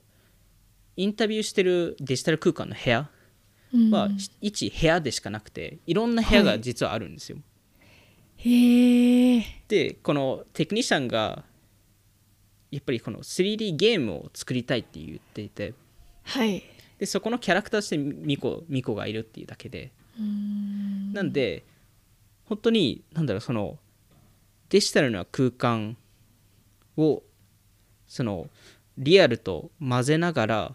[0.97, 3.11] インタビューしてるデジタル空間の部屋
[3.75, 3.91] うん。
[3.91, 4.09] は
[4.41, 7.39] 一部屋でしかなくていろんな部屋が実はあるんですよ。
[8.39, 11.45] へえでこのテクニシャンが
[12.71, 15.75] やっぱりこの 3D ゲームを作りたいって言っていて。
[16.25, 16.63] はい。
[16.99, 21.65] でそこのキャラクターとしてミコミコがいるっていうだけでなんで
[22.45, 23.79] 本当になんだろうその
[24.69, 25.97] デジタルな空間
[26.97, 27.23] を
[28.07, 28.49] その
[28.99, 30.75] リアルと混ぜながら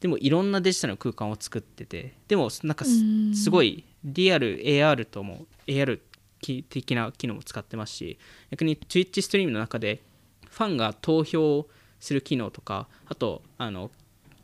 [0.00, 6.00] でもいろんなデジタルな空間を作っててでもなんかすごいリアル AR とも AR
[6.40, 8.18] 的な機能も使ってますし
[8.50, 10.00] 逆に Twitch ストリームの中で
[10.48, 11.66] ファンが投票
[11.98, 13.90] する機能とかあとあの、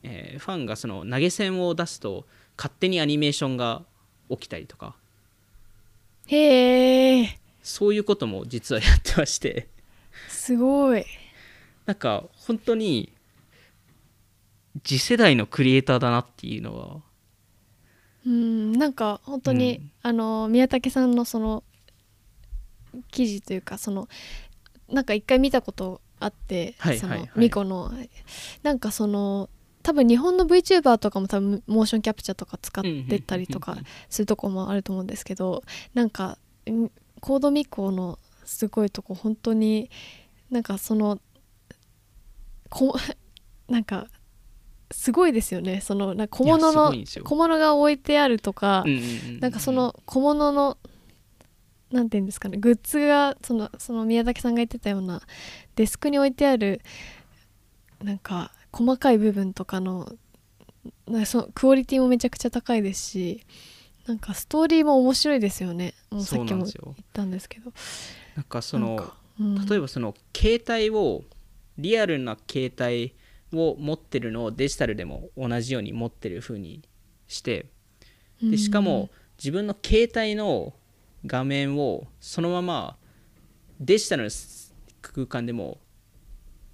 [0.02, 2.26] えーファンがその投げ銭を出すと
[2.56, 3.82] 勝手にアニメーションが
[4.30, 4.96] 起きたりとか。
[6.26, 9.68] へえそういうことも実はやってまして。
[10.28, 11.04] すごい。
[11.84, 13.12] なんか本当に
[14.84, 17.00] 次世代のクリエイターだなっていうのは。
[18.26, 19.90] うんなんか本当に、うん。
[20.02, 21.62] あの宮武さんのその
[23.10, 24.08] 記事というかその
[24.88, 27.18] なんか一回見たことあって、そのはいはい。
[27.20, 27.92] はいミコの。
[28.62, 29.48] なんかその
[29.86, 33.76] 多分日本の VTuber とかも多分モーションキャプチャーとか使ってたりとか
[34.10, 35.62] するとこもあると思うんですけど
[35.94, 39.88] なんかんコードミコのすごいとこ本当に
[40.50, 41.20] なんかその
[42.68, 42.96] こ
[43.70, 44.08] なんか
[44.90, 45.80] すごいですよね。
[45.80, 49.02] そのなんか小物の小物が置いてあるとか、うんうんう
[49.36, 50.78] んなんかその小物の
[51.92, 55.22] なんていうんですかねグッズがそのその宮崎さんが言ってたような
[55.76, 56.80] デスクに置いてある
[58.02, 60.12] なんか細かい部分とかの
[61.06, 63.46] なんかそのクオリティもめちゃくちゃ高いですし
[64.06, 65.94] なんかストーリーも面白いですよね。
[66.10, 67.72] もうさっきも言ったんですけど。
[68.36, 69.12] なんかその
[69.68, 71.24] 例えばその携帯を
[71.78, 73.14] リアルな携帯
[73.52, 76.82] を持ってるのをデジタルでも同じように持ってる風に
[77.28, 77.66] して
[78.42, 80.74] でしかも自分の携帯の
[81.24, 82.96] 画面をそのまま
[83.80, 84.30] デジタルの
[85.02, 85.78] 空間でも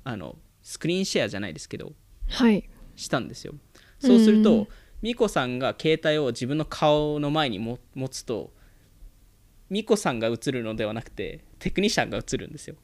[0.05, 1.93] あのスクリーンシェアじゃないですけど
[2.29, 2.69] はい。
[2.97, 3.55] したんですよ。
[3.99, 4.69] そうするうんと
[5.01, 8.53] ミコさんが携帯を自分の顔の前にも持つと
[9.71, 12.77] ミコさんが映るのではなくてテクニシャンが映るんですよ。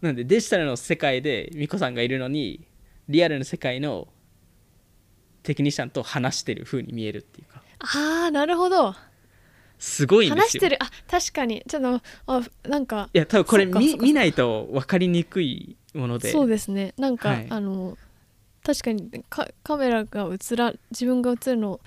[0.00, 2.66] なんでデジタルの世界でミコさんがいるのに
[3.08, 4.08] リアルの世界の
[5.42, 7.62] テクニシャンと話してる風に見えるっていうか。
[7.80, 8.94] あーなるほど
[9.78, 10.42] すごいんですよ。
[10.42, 10.82] 話してる。
[10.82, 11.62] あ確かに。
[11.68, 16.30] ちょっとあなんかいや多分これ見見ないと分かりにくいもので。
[16.30, 16.94] そうですね。
[16.98, 17.46] なんか、はい。
[17.50, 17.96] あの
[18.64, 21.80] 確かにカカメラが映ら自分が映るの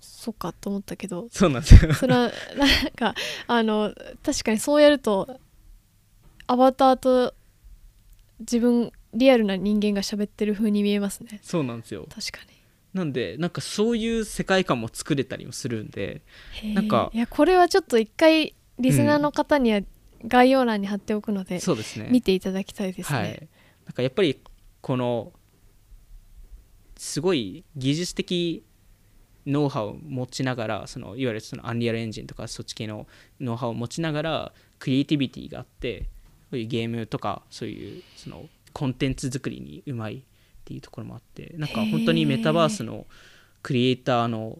[0.00, 1.28] そっかと思ったけど。
[1.30, 1.94] そうなんですよ。
[1.94, 2.20] それは
[2.56, 3.14] なんか
[3.46, 3.94] あの
[4.24, 5.38] 確かにそうやると
[6.46, 7.34] アバターと
[8.40, 11.40] 自分リアルな人間が喋ってる風に見えますね。
[11.42, 12.06] そうなんですよ。
[12.08, 12.44] 確か
[12.94, 16.22] なんでなんかそういう世界観も作れたりもするんで
[16.62, 19.80] になんかいやこれはちょっと一回リスナーの方には
[20.24, 22.08] 概要欄に貼っておくので、そうですね。
[22.10, 23.48] 見ていただきたいですね、はい、
[23.86, 24.40] なんかやっぱり
[24.80, 25.32] この
[26.96, 28.64] すごい技術的
[29.46, 33.06] ノウハウを持ちながらそのいわゆるそのアンリアルエンジンとかそっち系の
[33.40, 36.08] ノウハウを持ちながらクリエイティビティがあって
[36.50, 40.24] そういうゲームとかそういうそのコンテンツ作りにうまい
[40.68, 43.06] っていうところもあってなんか本当にメタバースの
[43.62, 44.58] クリエイターの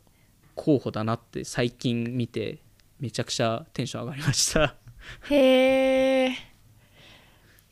[0.55, 2.61] 候補だなって最近見て
[2.99, 4.75] めちゃくちゃテンション上がりました。
[5.29, 6.33] へえ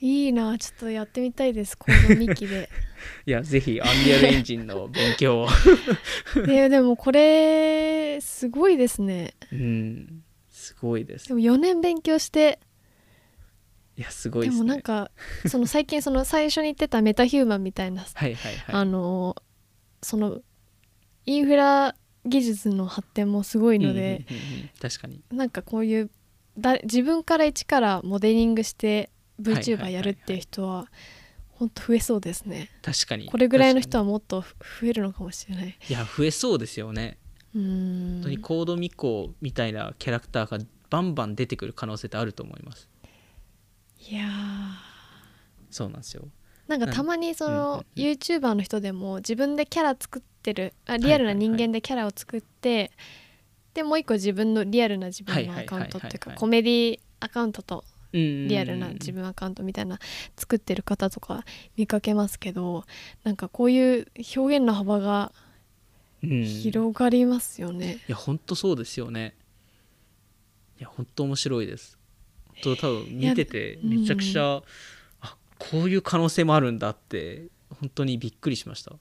[0.00, 2.68] いいなちょっとやってみたいですコードミキで
[3.24, 5.48] いやぜひアンリアルエンジンの勉強を
[6.46, 11.34] えでもこれすごいですねうん、すごいですで。
[11.34, 12.58] も4年勉強して
[13.96, 14.58] いや、すごいでね。
[14.58, 15.10] もなんか
[15.48, 18.74] その最近その最初に言ってたメタヒューマンみたいな、はいはいはい。
[18.74, 19.36] あの
[20.02, 20.40] その
[21.24, 21.94] インフラ
[22.24, 25.20] 技術の発展もすごいので、うんうんうんうん確かに。
[25.30, 26.10] なんかこういう
[26.58, 30.90] だ自分から一からモデリングして VTuber いやるっていう人は
[31.50, 33.26] 本当増えそうですね確かに。
[33.26, 34.04] これぐらいの人は。
[34.04, 37.18] はもっと増えるのかもしれないいや、増えそうですよね。
[37.54, 42.88] うーん本当にコードミコみたいなキャラクターがバンバン出てくる可能性ってあると思います。
[44.08, 44.26] いやー。
[45.70, 46.28] そうなんですよ。
[46.68, 52.90] なんかたまにその、YouTuber の人でも自分でキャラ作ってるあリアルな人間でキャラを作って、
[53.74, 59.98] でもう一個自分のリアルな自分のアカウントっていうかコメディアカウントとリリアルな自分アカウントみたいな
[60.36, 61.44] 作ってる方とか
[61.76, 62.84] 見かけますけど
[63.22, 65.32] なんかこういう表現の幅が
[66.22, 67.98] 広がりますよね。
[68.08, 69.34] や本当そうですよね。
[70.78, 71.98] いや本当面白いです
[72.62, 74.62] 本当多分見ててめちゃくちゃ、
[75.20, 77.46] あこういう可能性もあるんだって
[77.80, 78.92] 本当にびっくりしました。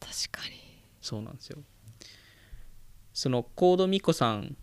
[0.00, 0.56] 確かに。
[1.00, 1.58] そうなんですよ。
[3.12, 4.56] そのコードミコさん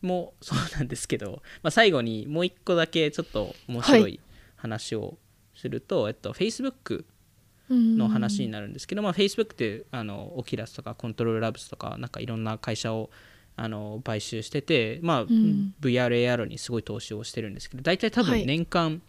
[0.00, 4.20] もそうなんですけど、まあ、最後にもう一個だけちょっと面白はい。
[4.56, 5.18] 話を
[5.54, 7.04] すると、えっと Facebook
[7.68, 13.10] のの話になるんですけど、まあ、Facebook ってあのオキラスとかコントロールラブスとかなんかいろんな会社を
[13.56, 15.74] あの買収してて、まあん。
[15.80, 18.46] VRAR にすごい投資をしてるんですけど大体多分はい。
[18.46, 19.00] 年間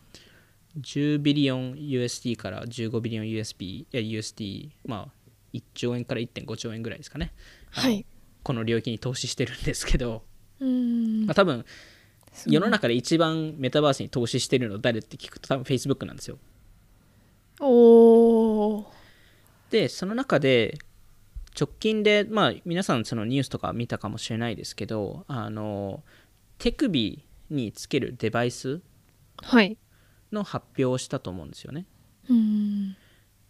[0.79, 7.33] 10ビリオン USD から15ビリオン USB いや USD、まあ、1兆円から1.5兆円ぐらいですかね、
[7.71, 8.05] はい。
[8.43, 10.23] この領域に投資してるんですけど、
[10.59, 11.25] うん。
[11.25, 11.65] まあ、多分
[12.45, 16.37] 世の中で一番メタバースに投資してるの誰って聞くと多分 Facebook なんですよ。
[17.61, 18.85] おー。
[19.71, 20.77] でその中で
[21.59, 26.03] 直近でまあ皆さんそのニュースとか見たかもしれないですけどあの
[26.57, 28.81] 手首につけるデバイス
[29.41, 29.77] はい。
[30.31, 31.85] の発表をしたと思うんですよね。
[32.29, 32.95] うん。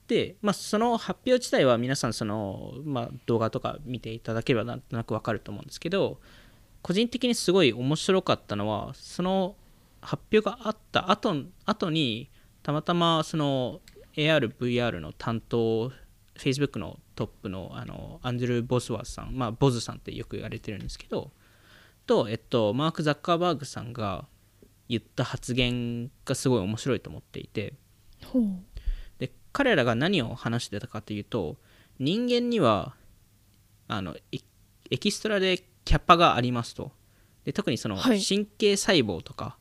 [0.08, 6.20] で、まあ、その発表自体は皆さんその、まあ、動画とか見ていただければなんとなくわかると思うんですけど
[6.82, 9.56] 個人的にすごい面白かったのはその
[10.02, 11.36] 発表があった後
[11.66, 12.30] 後に
[12.62, 13.82] たまたまその
[14.16, 15.92] ARVR の担当
[16.38, 21.32] Facebook のトップのあのアンドルー・ボスワースさん、まあ、ボズさんってよく言われてるんですけど
[22.06, 24.26] と、えっと、マーク・ザッカーバーグさんが
[24.88, 27.74] 言った発言がすごい面白いと思っていて
[29.18, 31.58] で彼らが何を話してたかというと
[32.00, 32.94] 人間には
[33.88, 34.40] あのエ
[34.92, 36.92] エキストラでキャパがありますと。
[37.44, 38.22] で特にそのはい。
[38.22, 39.58] 神経細胞とか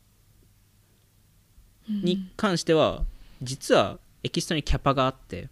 [1.88, 3.04] に関しては、
[3.42, 5.48] 実はエキストラにキャパがあって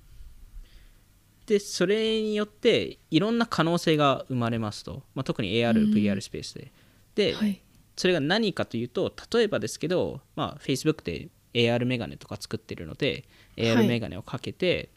[1.53, 5.92] でそれによっていろんな可能性が生まれますと、まあ、特に AR、うん。
[5.92, 6.72] VR スペースで。
[7.14, 7.61] で、はい。
[7.94, 13.24] それが何かというと例えばですけど、まあ、Facebook で AR メガネとか作ってるので
[13.59, 13.66] はい。
[13.66, 14.88] AR メガネをかけて、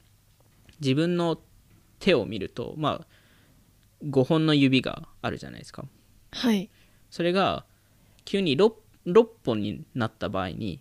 [0.80, 1.42] 自分の
[2.00, 3.08] 手を見ると、まあ、
[4.06, 5.84] 5本の指があるじゃないですか。
[6.32, 6.70] はい。
[7.10, 7.66] それが
[8.24, 8.72] 急に 6,
[9.08, 10.80] 6本になった場合に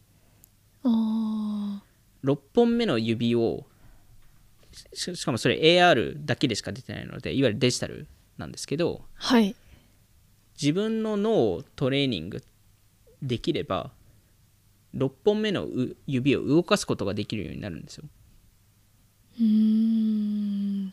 [0.84, 1.82] あ
[2.22, 3.66] 6本目の指を
[4.92, 8.06] ししかもそれ AR だけでしか出てないのでいわゆるデジタル
[8.38, 9.54] なんですけどーはい。
[10.60, 12.42] 自分の脳をトレーニング
[13.22, 13.90] できれば
[14.94, 18.04] 6本目のう指を動かすことができるようになるんですよ。
[19.40, 20.92] うーん。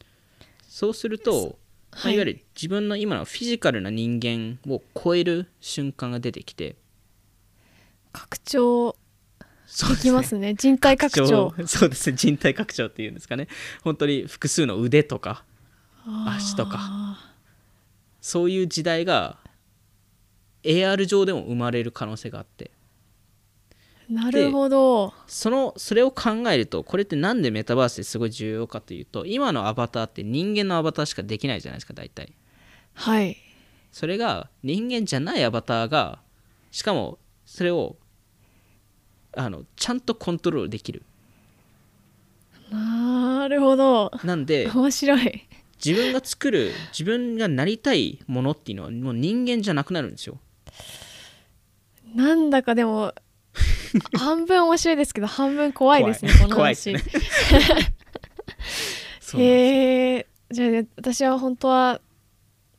[0.68, 1.58] そうすると、
[1.92, 2.16] まあはい。
[2.16, 6.78] いわゆる自分の今のフィジカルな人間を超える瞬間が出てきて
[8.14, 8.96] 拡張
[9.90, 10.54] できますね。
[10.54, 11.54] 人体拡張。
[11.66, 12.18] そうですね。
[12.18, 13.48] 人体拡張っていうんですかね。
[13.84, 15.44] 本当に複数の腕とか
[16.28, 16.78] 足とか。
[16.80, 17.32] あ
[18.22, 19.38] そういう時代が
[20.64, 22.72] AR 上でも生まれる可能性があって。
[24.10, 25.14] ーなるほど。
[25.26, 32.34] そのそれを考えるとこれってなんでメタバースですごい重要かというと今のアバターって人間のアバターしかできないじゃないですか大体。
[32.94, 33.38] はい。
[33.92, 36.20] それが人間じゃないアバターが
[36.72, 37.98] しかもそれを
[39.34, 41.04] あのちゃんとコントロールできる。
[42.72, 44.12] なるほど。
[44.24, 45.48] なんで面白い。
[45.84, 50.40] 自分が作る自分がなりたいものっていうのはもう人間じゃなくなるんですよ。
[52.16, 53.14] なんだかでも
[54.18, 56.50] 半分面白いですけど半分怖いですね怖い。
[56.50, 57.12] この話、怖いです
[59.32, 62.02] そうへえじゃあ私は本当は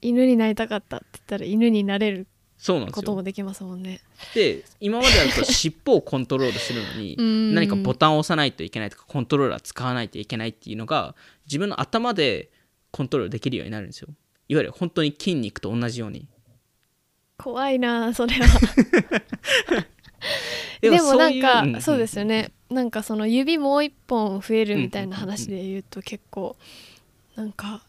[0.00, 2.26] 犬になりたかったって言ったら犬になれる
[2.62, 3.00] そうなんですよ。
[3.00, 4.00] こともできますもんね。
[4.36, 7.54] で今までだと尻尾をコントロールするのに うん。
[7.56, 12.50] 何かボタンを押さないといけないとかコントローラー使わないといけないっていうのが自分の頭で
[12.92, 14.06] コントロールできるようになるんですよ。
[14.48, 16.28] いわゆる本当に筋肉と同じように。
[17.36, 18.46] 怖いなそれは。
[20.80, 21.82] でもないんかん。
[21.82, 22.52] そうですよね。
[22.70, 26.54] なんかその指もう一本増えるみたいな話で言うと結構
[27.34, 27.82] なんか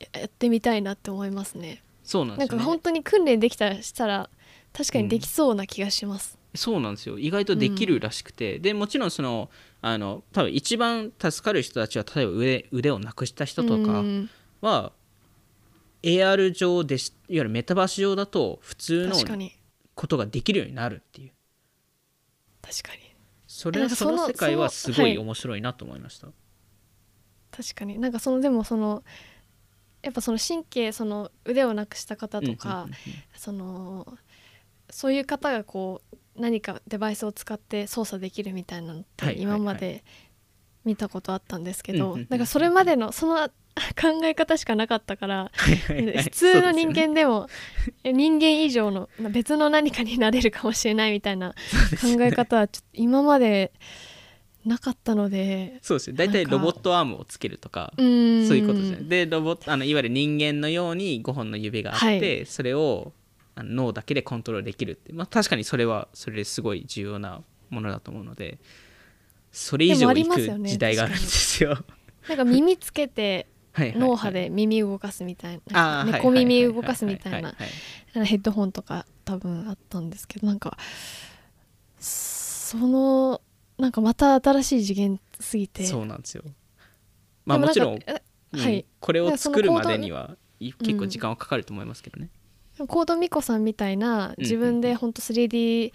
[0.00, 4.30] ややってみたいなって思いますねそうなんですよ、ね、なんか本当に訓練できたらしたら
[4.72, 7.18] 確かにできそうな気がします、そうなんですよ。
[7.18, 9.50] 意外とできるらしくて、でもちろんその
[9.80, 14.30] あの多分一番助かる人たちは例えば腕腕をなくした人とかうん。
[14.60, 14.92] は
[16.02, 19.16] AR 上でしいわゆるメタバース上だと普通の
[19.94, 21.32] ことができるようになるっていう。
[22.62, 23.14] 確かに。
[23.46, 25.16] それなんかその世界はすごい。
[25.16, 26.28] 面白いなと思いました、
[27.50, 27.98] 確かに。
[27.98, 29.02] なんかそのでもその
[30.04, 32.86] やっぱその神経その腕をなくした方とか、
[33.34, 34.06] その
[34.90, 40.04] そういう方がこう何かデバイスを使って操作できるみたいなのって今まで
[40.84, 43.48] 見たことあったんですけど、なんかそれまでのその
[44.00, 47.48] 考え方しかなかったから 普通の人間でも
[48.04, 51.54] 人間以上の別の何かになれるかもしれないみたいな
[52.00, 53.72] 考え方はちょっと今まで
[54.64, 58.96] なかったのでそうですよ大体ロボットアームをつけるとかそういうことですね。
[59.02, 62.12] でロボットあのいわゆる人間のように5本の指があって、は
[62.42, 62.46] い。
[62.46, 63.12] それを
[63.56, 68.58] 脳だけでコントロールできるって、まあ、確かにそれはそれですごい重要なものだと思うので
[69.52, 71.78] それ以上いく時代があるんですよ。
[72.28, 73.46] なんか耳つけて
[73.76, 77.54] 脳波で耳動かすみたいあなー猫耳動かすみたいな
[78.24, 80.78] ヘッドホンとか多分あったんですけどなんか
[81.98, 83.40] その
[83.84, 85.84] なんかまた新しい次元すぎて。
[85.84, 86.42] そうなんですよ。
[87.44, 87.98] まあでもちろん、
[88.52, 88.86] はい。
[88.98, 92.30] これを作るまでにはい結構時間はかかると思いますけどね。
[92.88, 95.92] コードミコさんみたいな自分でほんと 3D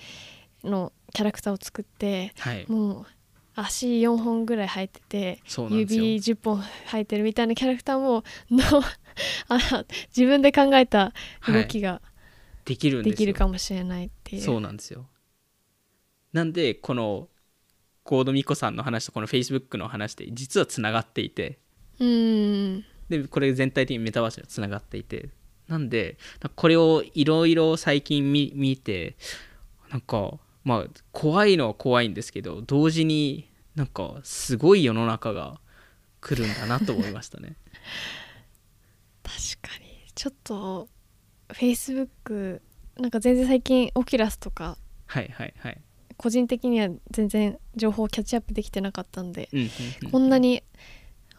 [0.64, 3.06] のキャラクターを作ってはい、もう
[3.56, 8.64] 足4本ぐらい生えてて指10本生えてるみたいなキャラクターも の
[9.48, 9.86] あ
[10.16, 11.12] 自分で考えた
[11.48, 12.02] 動きが
[12.66, 14.42] できるんできるかもしれないっていう。
[14.44, 15.08] そうなんですよ。
[16.32, 17.28] なんでこの
[18.10, 21.60] コードミコさんの話とこの Facebook の話で実はつながっていて。
[22.00, 22.86] うーん。
[23.08, 25.30] でこれ全体的にメタバースにつながっていて。
[25.68, 26.18] なんで
[26.56, 29.16] これをいろいろ最近見見て
[29.92, 35.60] なんかまあ怖いのは怖いんですけど同時になんかすごい世の中が
[36.20, 37.58] 来るんだなと思いましたね。
[39.22, 39.86] 確かに。
[40.16, 40.90] ちょっと
[41.50, 42.60] Facebook
[42.98, 45.82] なんか全然最近オキュラスとかはいはいはい、
[46.20, 49.66] 個人的には全然情報をキャッチアップできてなかったんで、うんうん
[50.04, 50.64] うんこんなに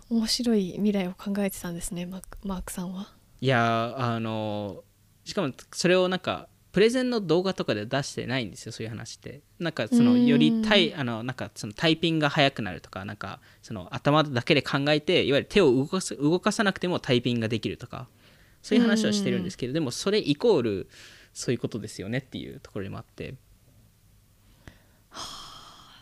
[0.09, 3.12] 面白い未来を考えてたんですねマークマークさんは。
[3.41, 4.83] いやーあの
[5.24, 9.43] しかもそれをなんかプレゼンの動画とかで出してないんですよそういう話って。
[9.59, 10.26] なんかそのうん。
[10.26, 18.09] よりタイあのなんかそのタイピングが速くなるとかなんかその頭だけで考えていわゆる手を動かす動かさなくてもタイピングができるとか
[18.62, 20.89] そういう話をしてるんですけどでもそれイコール
[21.35, 23.35] そういうことですよねっていうところでもあって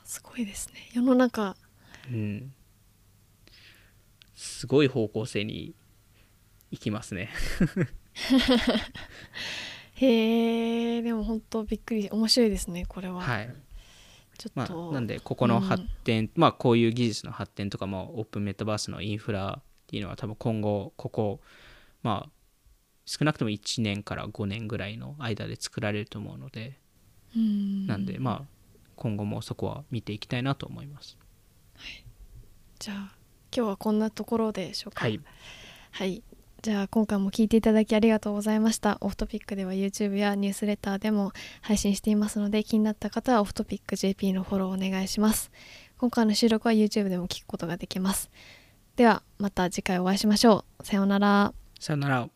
[0.09, 0.89] すごいですね。
[0.95, 1.55] 世の中。
[2.11, 2.55] うん。
[4.35, 5.75] すごい方向性に
[6.71, 7.29] 行きますね。
[9.97, 13.49] へえでも本当びっくり面白いですねこれは、はい。
[13.49, 13.55] ま
[14.39, 21.43] ちょっと、あ、なんでここの発展、まあこういう技術の発展とかもオープンメタバースのインフラっていうのは多分今後ここ
[22.03, 22.31] まあ
[23.05, 26.79] 少なくとも1年から5年ぐらいの間で作られると思うので、
[27.37, 27.87] うん。
[27.87, 28.58] なんでまあ
[28.99, 31.17] 今後もそこは見ていきたいなと思います。
[32.79, 32.97] じゃあ
[33.55, 35.03] 今日はこんなところでしょうか。
[35.03, 35.21] はい。
[35.93, 36.23] はい。
[36.61, 38.99] じゃあ今回も聞いていただきありがとうございました。
[39.01, 45.53] オフトピックでは YouTube やニュースレターでも配信していますので気になった方はオフトピック JP のフォローお願いします。
[45.99, 48.31] 今回の収録は YouTube でも聞くことができます。
[48.97, 50.85] ではまた次回お会いしましょう。
[50.85, 51.55] さようなら。
[51.79, 52.29] さよなら